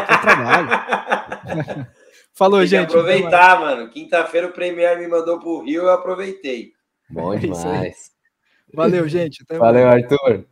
[0.00, 1.86] trabalho.
[2.34, 2.88] Falou, Tem gente.
[2.88, 3.90] aproveitar, mano.
[3.90, 6.72] Quinta-feira o Premier me mandou pro Rio, eu aproveitei.
[7.10, 8.10] Bom é demais.
[8.72, 9.42] Valeu, gente.
[9.42, 10.02] Até Valeu, mais.
[10.02, 10.46] Arthur.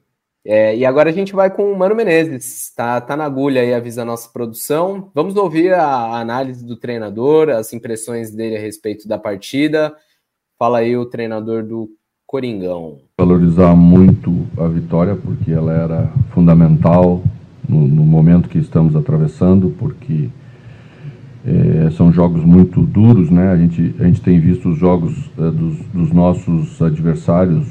[0.45, 2.73] É, e agora a gente vai com o Mano Menezes.
[2.75, 5.11] Tá, tá na agulha aí, avisa a nossa produção.
[5.15, 9.95] Vamos ouvir a análise do treinador, as impressões dele a respeito da partida.
[10.59, 11.91] Fala aí o treinador do
[12.27, 13.01] Coringão.
[13.19, 17.23] Valorizar muito a vitória, porque ela era fundamental
[17.69, 20.29] no, no momento que estamos atravessando, porque
[21.47, 23.51] é, são jogos muito duros, né?
[23.51, 27.67] A gente, a gente tem visto os jogos é, dos, dos, nossos adversários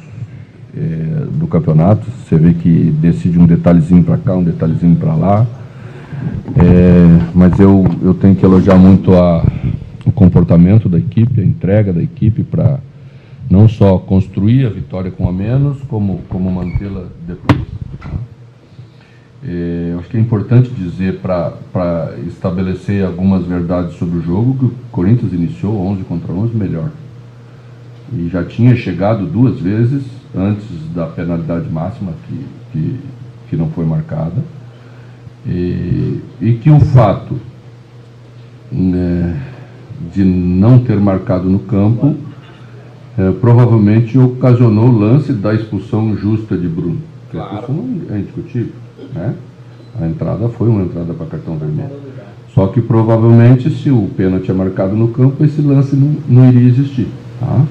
[0.76, 2.06] é, do campeonato.
[2.26, 5.48] Você vê que decide um detalhezinho para cá, um detalhezinho para lá.
[7.34, 9.46] Mas eu, eu tenho que elogiar muito a,
[10.06, 12.80] o comportamento da equipe, a entrega da equipe para
[13.50, 17.62] não só construir a vitória com a menos, como, como mantê-la depois.
[19.46, 24.66] É, eu acho que é importante dizer para estabelecer algumas verdades sobre o jogo que
[24.66, 26.90] o Corinthians iniciou 11 contra 11 melhor.
[28.12, 30.04] E já tinha chegado duas vezes
[30.36, 33.00] antes da penalidade máxima que, que,
[33.50, 34.44] que não foi marcada.
[35.46, 37.40] E, e que o fato
[38.72, 39.42] né,
[40.14, 42.16] de não ter marcado no campo
[43.18, 46.98] é, provavelmente ocasionou o lance da expulsão justa de Bruno.
[47.32, 47.56] Claro.
[47.56, 48.74] Expulsão não é indiscutível.
[49.20, 49.34] Né?
[50.02, 51.90] A entrada foi uma entrada para cartão vermelho.
[52.56, 56.70] Só que provavelmente, se o pênalti é marcado no campo, esse lance não, não iria
[56.70, 57.08] existir.
[57.40, 57.62] Tá?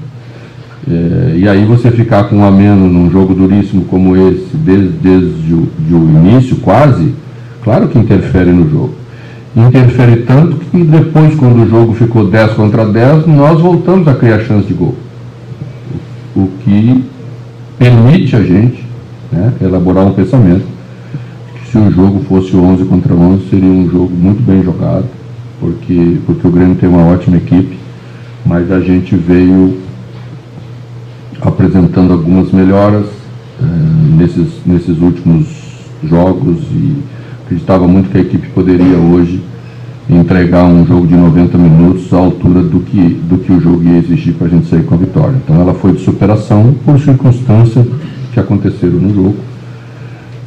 [0.91, 5.55] É, e aí você ficar com um ameno num jogo duríssimo como esse, desde, desde
[5.55, 7.15] o, de o início, quase,
[7.63, 8.95] claro que interfere no jogo.
[9.57, 14.41] Interfere tanto que depois, quando o jogo ficou 10 contra 10, nós voltamos a criar
[14.41, 14.95] chance de gol.
[16.37, 17.05] O que
[17.79, 18.87] permite a gente
[19.33, 20.78] né, elaborar um pensamento
[21.79, 25.05] se o jogo fosse 11 contra 11, seria um jogo muito bem jogado,
[25.61, 27.79] porque, porque o Grêmio tem uma ótima equipe,
[28.45, 29.79] mas a gente veio
[31.41, 33.07] apresentando algumas melhoras
[33.61, 33.65] eh,
[34.17, 35.47] nesses, nesses últimos
[36.03, 36.97] jogos e
[37.45, 39.41] acreditava muito que a equipe poderia hoje
[40.11, 43.99] entregar um jogo de 90 minutos à altura do que, do que o jogo ia
[43.99, 45.37] exigir para a gente sair com a vitória.
[45.45, 47.87] Então ela foi de superação por circunstâncias
[48.33, 49.37] que aconteceram no jogo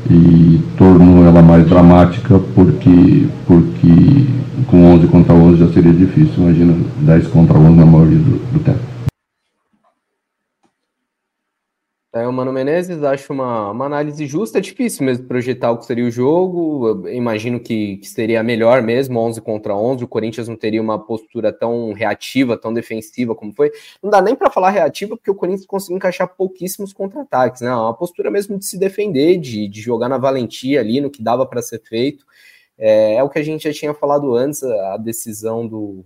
[0.10, 4.26] e tornou ela mais dramática porque, porque
[4.68, 8.60] com 11 contra 11 já seria difícil, imagina 10 contra 11 na maioria do, do
[8.60, 8.91] tempo.
[12.14, 15.86] É, o Mano Menezes acho uma, uma análise justa, é difícil mesmo projetar o que
[15.86, 20.50] seria o jogo, eu imagino que, que seria melhor mesmo, 11 contra 11, o Corinthians
[20.50, 23.72] não teria uma postura tão reativa, tão defensiva como foi,
[24.04, 27.74] não dá nem para falar reativa, porque o Corinthians conseguiu encaixar pouquíssimos contra-ataques, né, é
[27.74, 31.46] uma postura mesmo de se defender, de, de jogar na valentia ali, no que dava
[31.46, 32.26] para ser feito,
[32.78, 36.04] é, é o que a gente já tinha falado antes, a decisão do,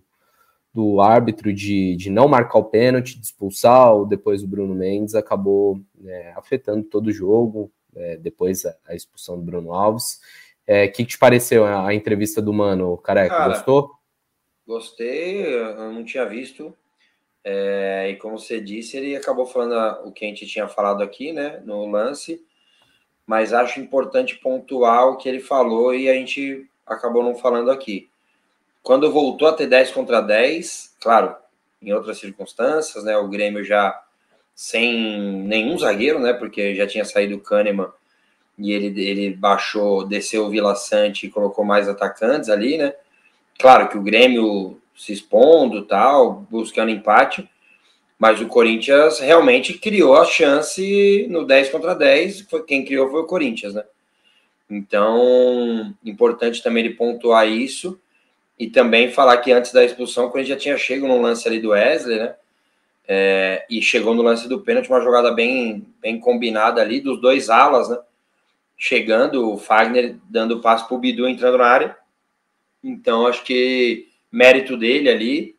[0.76, 5.16] do árbitro de, de não marcar o pênalti, de expulsar o, depois o Bruno Mendes,
[5.16, 10.16] acabou é, afetando todo o jogo, é, depois a, a, expulsão do Bruno Alves.
[10.16, 10.20] O
[10.68, 13.38] é, que, que te pareceu a, a, entrevista do Mano, Careca?
[13.38, 13.92] Cara, gostou?
[14.68, 16.76] Gostei, eu não tinha visto.
[17.42, 21.32] É, e como você disse, ele acabou falando o que a gente tinha falado aqui,
[21.32, 22.44] né, no lance,
[23.26, 28.10] mas acho importante pontuar o que ele falou e a gente acabou não falando aqui
[28.86, 31.36] quando voltou a ter 10 contra 10, claro,
[31.82, 33.18] em outras circunstâncias, né?
[33.18, 34.00] O Grêmio já
[34.54, 36.34] sem nenhum zagueiro, né?
[36.34, 37.90] Porque já tinha saído o Kahneman
[38.60, 42.94] e ele, ele baixou, desceu o Vila Sante e colocou mais atacantes ali, né?
[43.58, 47.50] Claro que o Grêmio se expondo tal, buscando empate,
[48.20, 53.22] mas o Corinthians realmente criou a chance no 10 contra 10, foi quem criou foi
[53.22, 53.84] o Corinthians, né?
[54.70, 58.00] Então, importante também ele pontuar isso
[58.58, 61.60] e também falar que antes da expulsão, quando ele já tinha chego no lance ali
[61.60, 62.36] do Wesley, né?
[63.08, 67.50] É, e chegou no lance do pênalti, uma jogada bem, bem combinada ali, dos dois
[67.50, 67.98] alas, né?
[68.78, 71.98] Chegando, o Fagner dando passo para o Bidu entrando na área.
[72.84, 75.56] Então, acho que mérito dele ali,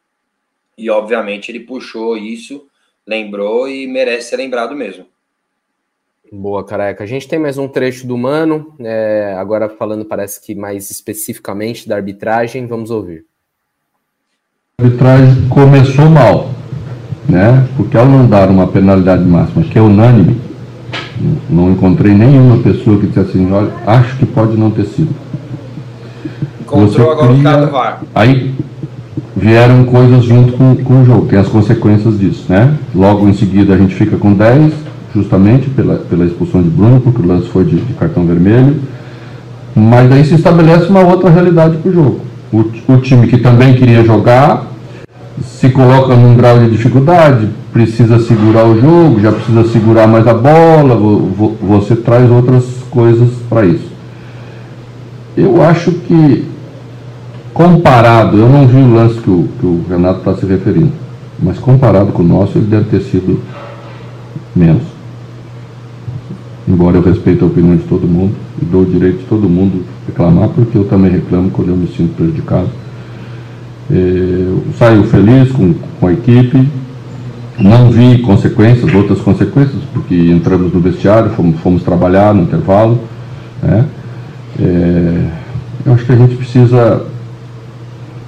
[0.77, 2.69] e obviamente ele puxou isso,
[3.07, 5.07] lembrou e merece ser lembrado mesmo.
[6.33, 7.05] Boa, careca.
[7.05, 11.89] A gente tem mais um trecho do Mano, é, agora falando, parece que mais especificamente
[11.89, 13.25] da arbitragem, vamos ouvir.
[14.79, 16.51] A arbitragem começou mal,
[17.29, 17.67] né?
[17.77, 20.41] Porque ao não dar uma penalidade máxima que é unânime,
[21.49, 25.15] não encontrei nenhuma pessoa que dissesse assim, olha, acho que pode não ter sido.
[26.61, 27.41] Encontrou agora cria...
[27.41, 28.03] o cara do VAR.
[28.15, 28.53] Aí
[29.37, 32.77] vieram coisas junto com, com o jogo, tem as consequências disso, né?
[32.93, 34.86] Logo em seguida a gente fica com 10,
[35.17, 38.77] justamente pela, pela expulsão de Bruno, porque o lance foi de, de cartão vermelho.
[39.75, 42.21] Mas aí se estabelece uma outra realidade para o jogo.
[42.89, 44.67] O time que também queria jogar
[45.43, 50.33] se coloca num grau de dificuldade, precisa segurar o jogo, já precisa segurar mais a
[50.33, 50.97] bola,
[51.61, 53.91] você traz outras coisas para isso.
[55.37, 56.47] Eu acho que,
[57.53, 60.93] comparado, eu não vi o lance que o, que o Renato está se referindo,
[61.39, 63.39] mas comparado com o nosso, ele deve ter sido
[64.55, 64.96] menos
[66.69, 69.85] embora eu respeite a opinião de todo mundo e dou o direito de todo mundo
[70.07, 72.69] reclamar, porque eu também reclamo quando eu me sinto prejudicado.
[73.91, 76.69] É, saio feliz com, com a equipe,
[77.59, 82.99] não vi consequências, outras consequências, porque entramos no vestiário, fomos, fomos trabalhar no intervalo.
[83.63, 83.87] Né?
[84.61, 85.31] É,
[85.87, 87.07] eu acho que a gente precisa,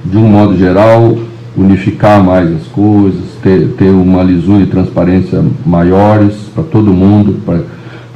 [0.05, 1.19] de um modo geral,
[1.57, 7.41] unificar mais as coisas, ter, ter uma lisura e transparência maiores para todo mundo,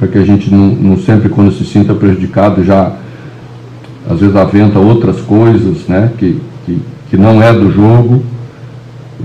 [0.03, 2.91] para que a gente não, não, sempre, quando se sinta prejudicado, já
[4.09, 8.21] às vezes aventa outras coisas né, que, que, que não é do jogo.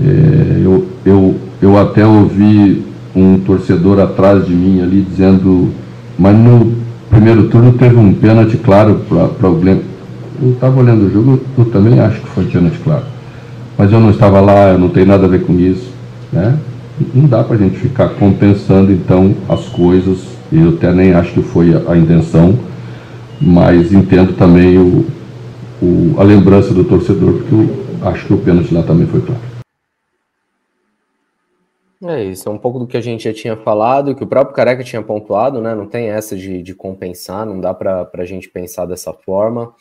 [0.01, 5.69] É, eu, eu, eu até ouvi um torcedor atrás de mim ali dizendo,
[6.17, 6.71] mas no
[7.09, 9.01] primeiro turno teve um pênalti claro
[9.37, 9.83] para o Grêmio.
[10.41, 13.03] Eu estava olhando o jogo, eu também acho que foi pênalti claro.
[13.77, 15.91] Mas eu não estava lá, eu não tenho nada a ver com isso.
[16.31, 16.57] Né?
[17.13, 21.41] Não dá para a gente ficar compensando então as coisas eu até nem acho que
[21.41, 22.57] foi a, intenção,
[23.41, 25.05] mas entendo também o,
[25.81, 29.49] o, a lembrança do torcedor, porque eu acho que o pênalti lá também foi claro.
[32.01, 34.55] É isso, é um pouco do que a gente já tinha falado, que o próprio
[34.55, 35.75] Careca tinha pontuado, né?
[35.75, 39.73] Não tem essa de, de compensar, não dá para a gente pensar dessa forma.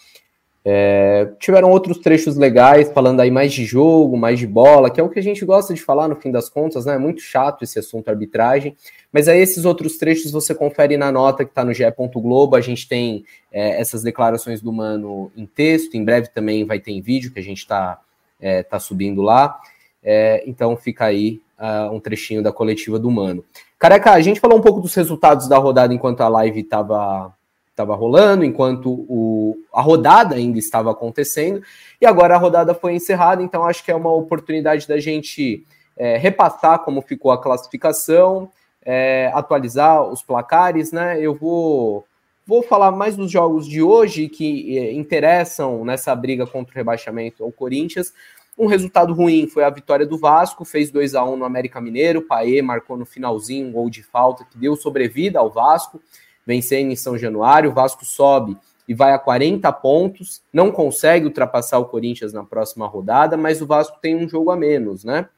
[0.64, 5.02] É, tiveram outros trechos legais, falando aí mais de jogo, mais de bola, que é
[5.02, 6.94] o que a gente gosta de falar no fim das contas, né?
[6.94, 8.76] É muito chato esse assunto arbitragem.
[9.12, 11.84] Mas aí esses outros trechos você confere na nota que está no GE.
[12.14, 12.56] Globo.
[12.56, 16.92] A gente tem é, essas declarações do Mano em texto, em breve também vai ter
[16.92, 18.00] em vídeo que a gente está
[18.40, 19.58] é, tá subindo lá.
[20.02, 23.44] É, então fica aí uh, um trechinho da coletiva do Mano.
[23.78, 27.32] Careca, a gente falou um pouco dos resultados da rodada enquanto a live estava
[27.78, 31.62] estava rolando, enquanto o, a rodada ainda estava acontecendo,
[32.00, 35.64] e agora a rodada foi encerrada, então acho que é uma oportunidade da gente
[35.96, 38.50] é, repassar como ficou a classificação,
[38.84, 41.20] é, atualizar os placares, né?
[41.20, 42.04] Eu vou
[42.46, 47.44] vou falar mais dos jogos de hoje que eh, interessam nessa briga contra o rebaixamento
[47.44, 48.14] ao Corinthians.
[48.58, 52.22] Um resultado ruim foi a vitória do Vasco, fez 2 a 1 no América Mineiro.
[52.22, 56.00] Paê marcou no finalzinho um gol de falta que deu sobrevida ao Vasco,
[56.48, 57.70] vencendo em São Januário.
[57.70, 58.56] O Vasco sobe
[58.88, 63.66] e vai a 40 pontos, não consegue ultrapassar o Corinthians na próxima rodada, mas o
[63.66, 65.28] Vasco tem um jogo a menos, né?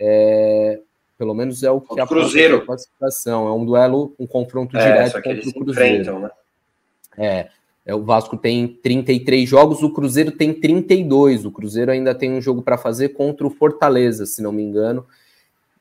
[0.00, 0.80] É,
[1.18, 2.64] pelo menos é o que a Cruzeiro.
[2.64, 3.46] classificação.
[3.46, 6.18] É um duelo, um confronto é, direto contra o Cruzeiro.
[6.18, 6.30] Né?
[7.18, 7.48] É,
[7.84, 11.44] é, o Vasco tem 33 jogos, o Cruzeiro tem 32.
[11.44, 15.04] O Cruzeiro ainda tem um jogo para fazer contra o Fortaleza, se não me engano.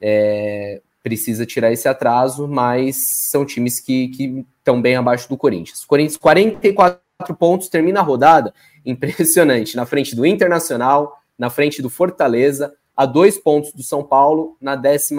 [0.01, 2.97] É, precisa tirar esse atraso, mas
[3.31, 5.85] são times que, estão bem abaixo do Corinthians.
[5.85, 6.99] Corinthians, 44
[7.39, 8.53] pontos, termina a rodada.
[8.85, 9.77] Impressionante.
[9.77, 14.75] Na frente do Internacional, na frente do Fortaleza, a dois pontos do São Paulo, na
[14.75, 15.15] 11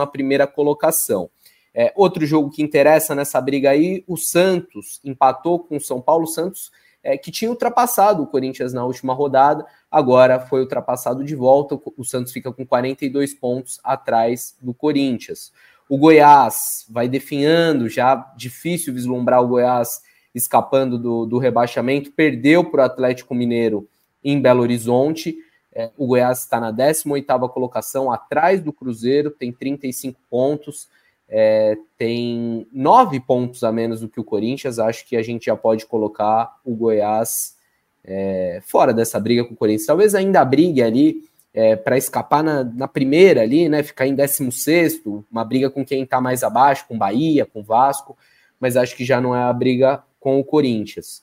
[0.55, 1.31] colocação.
[1.73, 6.27] É, outro jogo que interessa nessa briga aí, o Santos empatou com o São Paulo.
[6.27, 6.71] Santos
[7.03, 11.81] é, que tinha ultrapassado o Corinthians na última rodada, agora foi ultrapassado de volta.
[11.97, 15.51] O Santos fica com 42 pontos atrás do Corinthians.
[15.89, 20.03] O Goiás vai definhando, já difícil vislumbrar o Goiás
[20.35, 23.89] escapando do, do rebaixamento, perdeu para o Atlético Mineiro
[24.23, 25.37] em Belo Horizonte.
[25.73, 30.89] É, o Goiás está na 18ª colocação, atrás do Cruzeiro, tem 35 pontos
[31.29, 34.79] é, tem nove pontos a menos do que o Corinthians.
[34.79, 37.55] Acho que a gente já pode colocar o Goiás
[38.03, 39.87] é, fora dessa briga com o Corinthians.
[39.87, 43.83] Talvez ainda brigue ali é, para escapar na, na, primeira ali, né?
[43.83, 48.17] Ficar em 16, uma briga com quem está mais abaixo, com Bahia, com Vasco,
[48.61, 51.23] mas acho que já não é a briga com o Corinthians.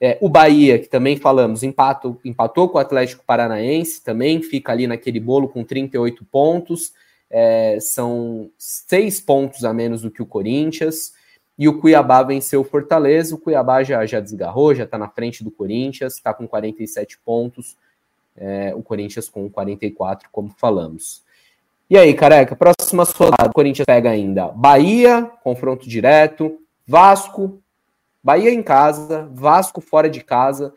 [0.00, 4.86] É, o Bahia, que também falamos, empatou, empatou com o Atlético Paranaense, também fica ali
[4.86, 6.92] naquele bolo com 38 pontos
[7.30, 11.12] é, são seis pontos a menos do que o Corinthians,
[11.56, 15.44] e o Cuiabá venceu o Fortaleza, o Cuiabá já, já desgarrou, já está na frente
[15.44, 17.76] do Corinthians, está com 47 pontos,
[18.36, 21.22] é, o Corinthians com 44, como falamos.
[21.88, 27.60] E aí, careca, próxima rodada, o Corinthians pega ainda Bahia, confronto direto, Vasco,
[28.22, 30.72] Bahia em casa, Vasco fora de casa,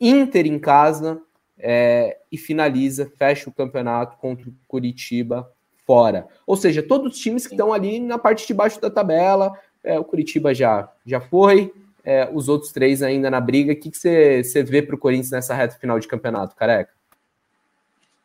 [0.00, 1.20] Inter em casa,
[1.58, 5.50] é, e finaliza, fecha o campeonato contra o Curitiba
[5.86, 6.26] fora.
[6.46, 9.52] Ou seja, todos os times que estão ali na parte de baixo da tabela,
[9.82, 11.72] é, o Curitiba já, já foi,
[12.04, 13.72] é, os outros três ainda na briga.
[13.72, 16.92] O que, você, você vê para o Corinthians nessa reta final de campeonato, careca?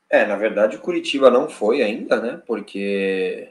[0.10, 2.42] É, na verdade o Curitiba não foi ainda, né?
[2.46, 3.48] Porque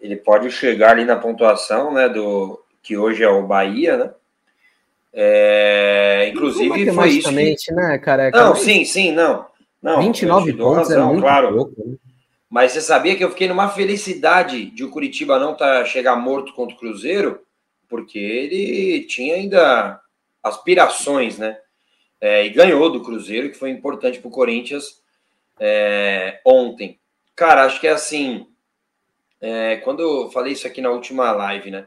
[0.00, 2.08] ele pode chegar ali na pontuação, né?
[2.08, 4.10] Do que hoje é o Bahia, né?
[5.12, 7.28] É, inclusive foi isso.
[7.30, 7.74] Que...
[7.74, 8.38] né, careca?
[8.38, 9.46] Não, sim, sim, não.
[9.82, 11.54] não 29 pontos razão, é muito claro.
[11.54, 11.72] pouco.
[11.84, 11.96] Né?
[12.48, 16.52] Mas você sabia que eu fiquei numa felicidade de o Curitiba não tá, chegar morto
[16.52, 17.40] contra o Cruzeiro,
[17.88, 20.00] porque ele tinha ainda
[20.42, 21.58] aspirações, né?
[22.20, 25.02] É, e ganhou do Cruzeiro, que foi importante para o Corinthians
[25.58, 26.98] é, ontem.
[27.34, 28.46] Cara, acho que é assim.
[29.40, 31.86] É, quando eu falei isso aqui na última live, né?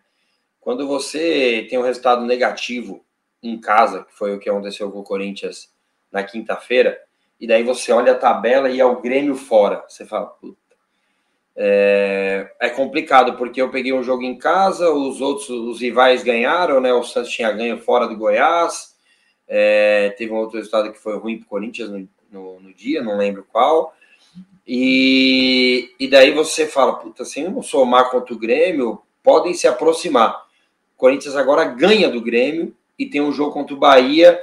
[0.59, 3.03] Quando você tem um resultado negativo
[3.41, 5.71] em casa, que foi o que aconteceu com o Corinthians
[6.11, 6.99] na quinta-feira,
[7.39, 9.83] e daí você olha a tabela e é o Grêmio fora.
[9.87, 10.35] Você fala.
[11.61, 16.79] É, é complicado, porque eu peguei um jogo em casa, os outros, os rivais ganharam,
[16.79, 16.93] né?
[16.93, 18.95] O Santos tinha ganho fora do Goiás.
[19.45, 23.03] É, teve um outro resultado que foi ruim para o Corinthians no, no, no, dia,
[23.03, 23.93] não lembro qual.
[24.65, 30.45] E, e daí você fala, puta, se não somar contra o Grêmio, podem se aproximar.
[30.95, 34.39] O Corinthians agora ganha do Grêmio e tem um jogo contra o Bahia,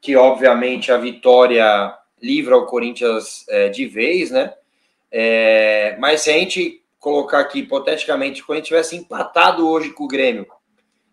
[0.00, 4.54] que obviamente a vitória livra o Corinthians é, de vez, né?
[5.16, 10.04] É, mas se a gente colocar aqui, hipoteticamente, se o Corinthians tivesse empatado hoje com
[10.04, 10.44] o Grêmio,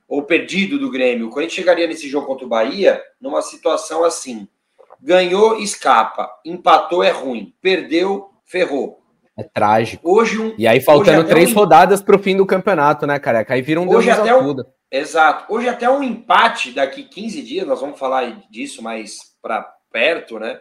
[0.07, 4.47] ou perdido do Grêmio, o Corinthians chegaria nesse jogo contra o Bahia numa situação assim:
[4.99, 9.03] ganhou, escapa, empatou, é ruim, perdeu, ferrou.
[9.37, 10.01] É trágico.
[10.03, 11.53] Hoje um, e aí faltando três um...
[11.53, 13.53] rodadas para o fim do campeonato, né, careca?
[13.53, 14.55] Aí vira um hoje até um...
[14.91, 15.53] Exato.
[15.53, 20.59] Hoje até um empate daqui 15 dias, nós vamos falar disso mais para perto, né?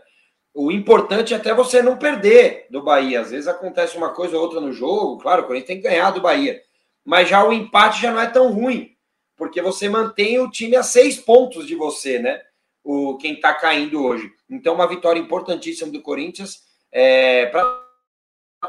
[0.54, 3.20] O importante é até você não perder do Bahia.
[3.20, 6.10] Às vezes acontece uma coisa ou outra no jogo, claro, o Corinthians tem que ganhar
[6.10, 6.62] do Bahia.
[7.04, 8.94] Mas já o empate já não é tão ruim,
[9.36, 12.40] porque você mantém o time a seis pontos de você, né?
[12.82, 14.32] O, quem está caindo hoje.
[14.48, 17.80] Então, uma vitória importantíssima do Corinthians é, para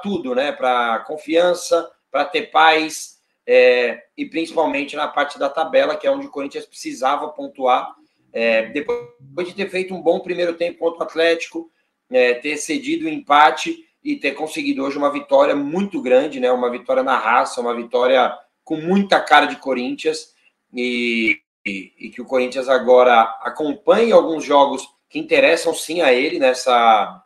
[0.04, 0.52] tudo, né?
[0.52, 6.28] Para confiança, para ter paz é, e principalmente na parte da tabela, que é onde
[6.28, 7.96] o Corinthians precisava pontuar
[8.34, 11.72] é, depois de ter feito um bom primeiro tempo contra o Atlético,
[12.10, 16.52] é, ter cedido o empate e ter conseguido hoje uma vitória muito grande, né?
[16.52, 20.34] Uma vitória na raça, uma vitória com muita cara de Corinthians.
[20.74, 27.22] E, e que o Corinthians agora acompanhe alguns jogos que interessam sim a ele nessa,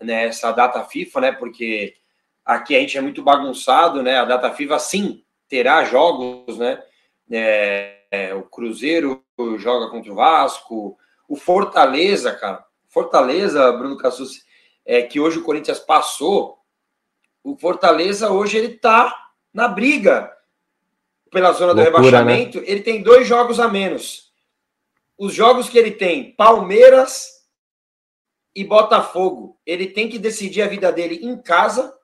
[0.00, 1.32] nessa data FIFA, né?
[1.32, 1.94] Porque
[2.44, 4.18] aqui a gente é muito bagunçado, né?
[4.18, 6.82] A data FIFA sim terá jogos, né?
[7.30, 9.24] É, é, o Cruzeiro
[9.56, 12.62] joga contra o Vasco, o Fortaleza, cara.
[12.86, 14.44] Fortaleza, Bruno Cassus,
[14.84, 16.58] é que hoje o Corinthians passou.
[17.42, 20.30] O Fortaleza hoje ele tá na briga
[21.30, 22.10] pela zona Loucura, do né?
[22.10, 22.60] rebaixamento.
[22.60, 22.64] Né?
[22.68, 24.30] Ele tem dois jogos a menos.
[25.16, 27.30] Os jogos que ele tem, Palmeiras
[28.54, 31.96] e Botafogo, ele tem que decidir a vida dele em casa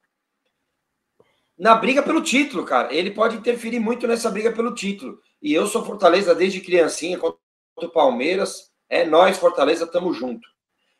[1.59, 2.95] na briga pelo título, cara.
[2.95, 5.21] Ele pode interferir muito nessa briga pelo título.
[5.41, 7.39] E eu sou Fortaleza desde criancinha contra
[7.77, 8.73] o Palmeiras.
[8.89, 10.49] É nós, Fortaleza, tamo junto.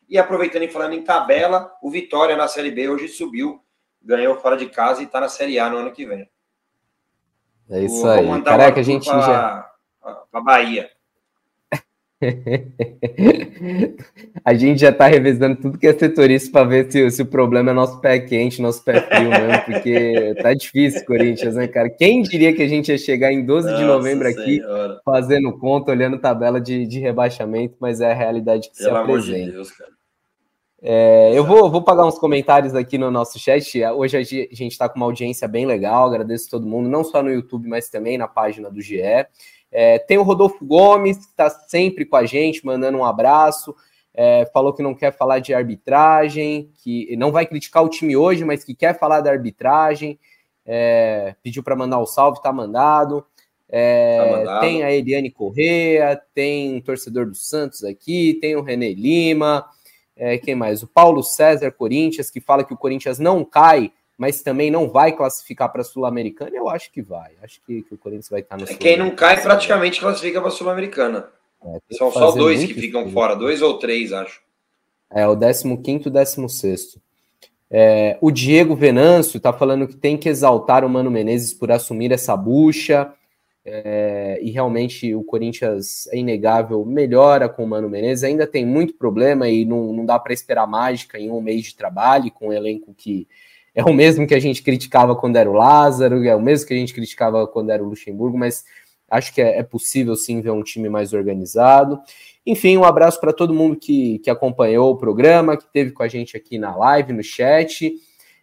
[0.07, 3.63] E aproveitando e falando em tabela, o Vitória na Série B hoje subiu,
[4.01, 6.29] ganhou fora de casa e tá na Série A no ano que vem.
[7.69, 8.41] É isso Vou aí.
[8.41, 10.41] Caraca, a gente pra, já.
[10.41, 10.89] Bahia.
[14.43, 17.71] a gente já está revisando tudo que é setorista para ver se, se, o problema
[17.71, 21.89] é nosso pé quente, nosso pé frio mesmo, porque tá difícil, Corinthians, né, cara?
[21.89, 24.43] Quem diria que a gente ia chegar em 12 Nossa de novembro senhora.
[24.43, 24.61] aqui
[25.05, 29.45] fazendo conta, olhando tabela de, de rebaixamento, mas é a realidade que Pelo se apresenta.
[29.45, 29.71] De Deus,
[30.81, 33.83] é, eu vou, vou pagar uns comentários aqui no nosso chat.
[33.85, 37.29] Hoje a gente está com uma audiência bem legal, agradeço todo mundo, não só no
[37.29, 39.01] YouTube, mas também na página do GE.
[39.71, 43.75] É, tem o Rodolfo Gomes, que está sempre com a gente, mandando um abraço.
[44.13, 48.43] É, falou que não quer falar de arbitragem, que não vai criticar o time hoje,
[48.43, 50.19] mas que quer falar da arbitragem.
[50.65, 53.25] É, pediu para mandar o um salve, está mandado.
[53.69, 54.61] É, tá mandado.
[54.61, 59.65] Tem a Eliane Correa, tem um torcedor do Santos aqui, tem o René Lima.
[60.15, 60.83] É, quem mais?
[60.83, 65.13] O Paulo César Corinthians, que fala que o Corinthians não cai mas também não vai
[65.13, 67.31] classificar para a Sul-Americana, eu acho que vai.
[67.41, 70.49] Acho que, que, o Corinthians vai estar no é, Quem não cai praticamente classifica para
[70.49, 71.29] a Sul-Americana.
[71.63, 74.41] É, São só dois que ficam fora, dois ou três, acho.
[75.09, 76.97] É, o 15 e o 16.
[77.71, 82.11] É, o Diego Venâncio está falando que tem que exaltar o Mano Menezes por assumir
[82.11, 83.13] essa bucha.
[83.63, 88.25] É, e realmente o Corinthians é inegável, melhora com o Mano Menezes.
[88.25, 91.75] Ainda tem muito problema e não, não dá para esperar mágica em um mês de
[91.75, 93.25] trabalho, com um elenco que
[93.79, 96.73] é o mesmo que a gente criticava quando era o Lázaro, é o mesmo que
[96.73, 98.65] a gente criticava quando era o Luxemburgo, mas
[99.09, 101.97] acho que é, é possível sim ver um time mais organizado.
[102.45, 106.09] Enfim, um abraço para todo mundo que, que acompanhou o programa, que teve com a
[106.09, 107.93] gente aqui na live, no chat.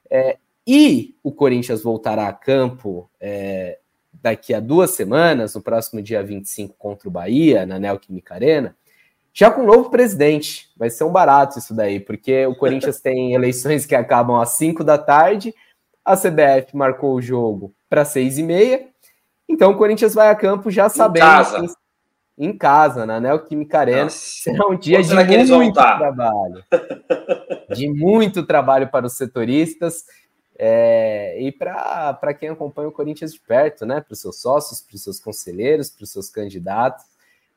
[0.08, 3.78] É, e o Corinthians voltará a campo é,
[4.14, 8.74] daqui a duas semanas, no próximo dia 25 contra o Bahia, na Neoquímica Arena
[9.38, 10.70] já com um novo presidente.
[10.78, 14.82] Vai ser um barato isso daí, porque o Corinthians tem eleições que acabam às 5
[14.82, 15.54] da tarde,
[16.02, 18.86] a CBF marcou o jogo para 6 e meia,
[19.46, 21.26] então o Corinthians vai a campo já sabendo.
[21.26, 21.74] Em casa, que,
[22.38, 24.04] em casa na Neoquímica Arena.
[24.04, 24.18] Nossa.
[24.18, 25.14] Será um dia de
[25.52, 26.64] muito trabalho.
[27.74, 30.04] de muito trabalho para os setoristas.
[30.58, 34.00] É, e para quem acompanha o Corinthians de perto, né?
[34.00, 37.04] Para os seus sócios, para os seus conselheiros, para os seus candidatos.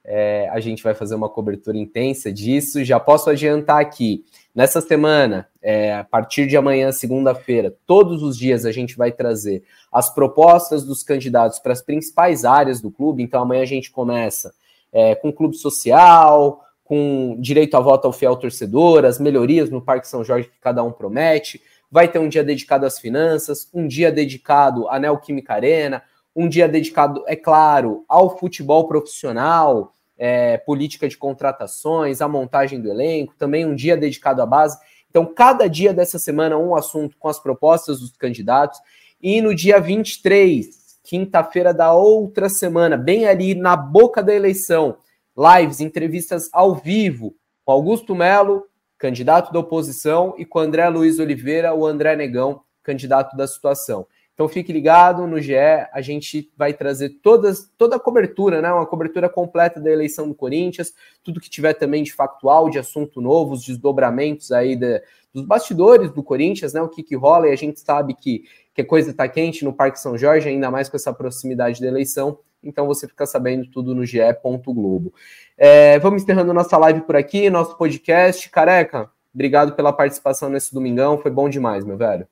[0.05, 2.83] É, a gente vai fazer uma cobertura intensa disso.
[2.83, 4.25] Já posso adiantar aqui,
[4.55, 9.63] nessa semana, é, a partir de amanhã, segunda-feira, todos os dias a gente vai trazer
[9.91, 13.21] as propostas dos candidatos para as principais áreas do clube.
[13.21, 14.53] Então, amanhã a gente começa
[14.91, 20.07] é, com clube social, com direito a voto ao fiel torcedor, as melhorias no Parque
[20.07, 21.61] São Jorge que cada um promete.
[21.91, 26.01] Vai ter um dia dedicado às finanças, um dia dedicado à Neoquímica Arena,
[26.35, 32.89] um dia dedicado, é claro, ao futebol profissional, é, política de contratações, a montagem do
[32.89, 34.77] elenco, também um dia dedicado à base.
[35.09, 38.79] Então, cada dia dessa semana, um assunto com as propostas dos candidatos.
[39.21, 40.67] E no dia 23,
[41.03, 44.97] quinta-feira da outra semana, bem ali na boca da eleição,
[45.35, 47.33] lives, entrevistas ao vivo
[47.65, 48.65] com Augusto Melo,
[48.97, 54.05] candidato da oposição, e com André Luiz Oliveira, o André Negão, candidato da situação.
[54.39, 55.53] Então fique ligado no GE,
[55.91, 58.71] a gente vai trazer todas, toda a cobertura, né?
[58.71, 63.19] Uma cobertura completa da eleição do Corinthians, tudo que tiver também de factual, de assunto
[63.19, 66.81] novo, os desdobramentos aí de, dos bastidores do Corinthians, né?
[66.81, 69.73] O que, que rola, e a gente sabe que, que a coisa está quente no
[69.73, 72.39] Parque São Jorge, ainda mais com essa proximidade da eleição.
[72.63, 74.19] Então você fica sabendo tudo no ge.
[74.65, 75.13] Globo.
[75.57, 78.49] É, vamos encerrando nossa live por aqui, nosso podcast.
[78.49, 82.25] Careca, obrigado pela participação nesse domingão, foi bom demais, meu velho.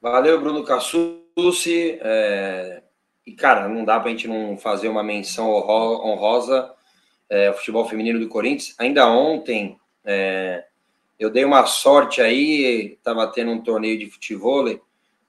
[0.00, 1.98] Valeu, Bruno Cassucci.
[2.00, 2.82] É...
[3.26, 6.72] E, cara, não dá para a gente não fazer uma menção honrosa
[7.28, 8.74] é, ao futebol feminino do Corinthians.
[8.78, 10.64] Ainda ontem, é,
[11.18, 14.80] eu dei uma sorte aí, estava tendo um torneio de futebol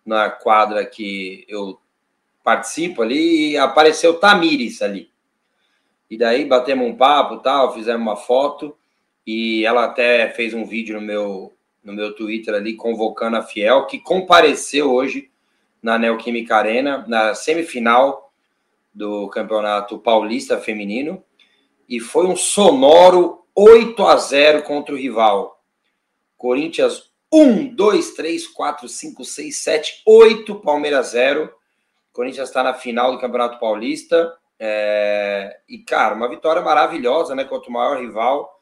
[0.06, 1.78] na quadra que eu
[2.42, 5.12] participo ali, e apareceu Tamires ali.
[6.10, 8.78] E daí batemos um papo tal, fizemos uma foto.
[9.28, 11.54] E ela até fez um vídeo no meu,
[11.84, 15.30] no meu Twitter ali, convocando a Fiel, que compareceu hoje
[15.82, 18.32] na Neoquímica Arena, na semifinal
[18.94, 21.24] do Campeonato Paulista Feminino.
[21.88, 25.62] E foi um sonoro 8 a 0 contra o rival.
[26.38, 31.52] Corinthians 1, 2, 3, 4, 5, 6, 7, 8, Palmeiras 0.
[32.12, 34.34] Corinthians está na final do Campeonato Paulista.
[34.60, 35.60] É...
[35.68, 37.44] E, cara, uma vitória maravilhosa, né?
[37.46, 38.60] Contra o maior rival.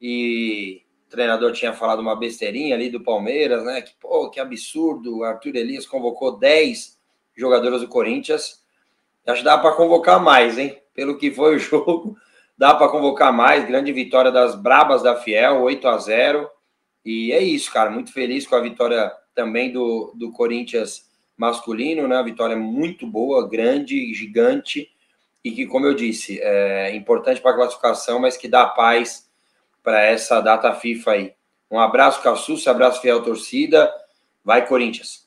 [0.00, 3.82] E treinador tinha falado uma besteirinha ali do Palmeiras, né?
[3.82, 5.18] Que, pô, que absurdo.
[5.18, 6.98] O Arthur Elias convocou 10
[7.36, 8.62] jogadores do Corinthians.
[9.26, 10.78] Acho que dá para convocar mais, hein?
[10.94, 12.16] Pelo que foi o jogo,
[12.56, 13.66] dá para convocar mais.
[13.66, 16.50] Grande vitória das Brabas da Fiel, 8 a 0
[17.04, 17.90] E é isso, cara.
[17.90, 22.22] Muito feliz com a vitória também do, do Corinthians masculino, né?
[22.22, 24.90] Vitória muito boa, grande, gigante.
[25.44, 29.27] E que, como eu disse, é importante para a classificação, mas que dá paz
[29.88, 31.32] para essa data FIFA aí.
[31.70, 33.90] Um abraço, Cassus, abraço, fiel torcida.
[34.44, 35.26] Vai, Corinthians.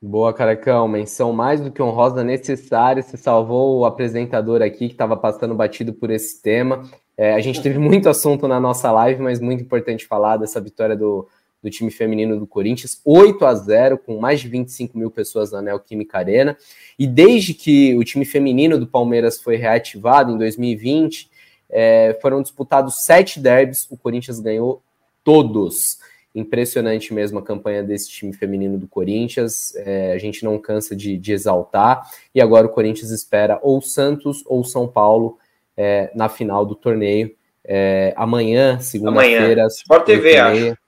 [0.00, 0.88] Boa, Carecão.
[0.88, 3.02] Menção mais do que honrosa necessária.
[3.02, 6.88] Você salvou o apresentador aqui que estava passando batido por esse tema.
[7.14, 10.96] É, a gente teve muito assunto na nossa live, mas muito importante falar dessa vitória
[10.96, 11.28] do,
[11.62, 15.60] do time feminino do Corinthians, 8 a 0, com mais de 25 mil pessoas na
[15.60, 16.56] Neoquímica Arena.
[16.98, 21.36] E desde que o time feminino do Palmeiras foi reativado em 2020,
[21.70, 24.82] é, foram disputados sete derbys, o Corinthians ganhou
[25.22, 25.98] todos.
[26.34, 29.74] Impressionante mesmo a campanha desse time feminino do Corinthians.
[29.76, 32.08] É, a gente não cansa de, de, exaltar.
[32.34, 35.38] E agora o Corinthians espera ou Santos ou São Paulo
[35.76, 37.34] é, na final do torneio.
[37.64, 39.66] É, amanhã, segunda-feira.
[39.66, 40.78] Sport TV, acho.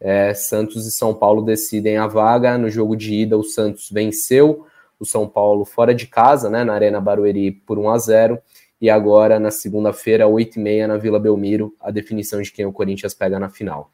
[0.00, 2.56] É, Santos e São Paulo decidem a vaga.
[2.56, 4.66] No jogo de ida, o Santos venceu
[4.98, 8.38] o São Paulo fora de casa, né, na Arena Barueri, por 1 a 0
[8.80, 13.38] e agora na segunda-feira, 8h30, na Vila Belmiro, a definição de quem o Corinthians pega
[13.38, 13.90] na final.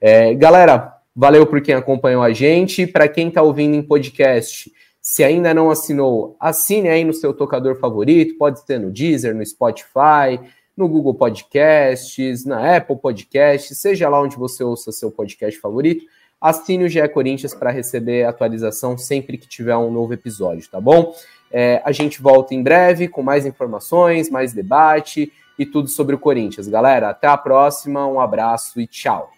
[0.00, 2.86] É, galera, valeu por quem acompanhou a gente.
[2.86, 7.76] Para quem está ouvindo em podcast, se ainda não assinou, assine aí no seu tocador
[7.76, 10.40] favorito, pode ser no Deezer, no Spotify,
[10.76, 16.04] no Google Podcasts, na Apple Podcasts, seja lá onde você ouça seu podcast favorito.
[16.40, 21.14] Assine o GE Corinthians para receber atualização sempre que tiver um novo episódio, tá bom?
[21.52, 26.18] É, a gente volta em breve com mais informações, mais debate e tudo sobre o
[26.18, 26.66] Corinthians.
[26.66, 29.30] Galera, até a próxima, um abraço e tchau.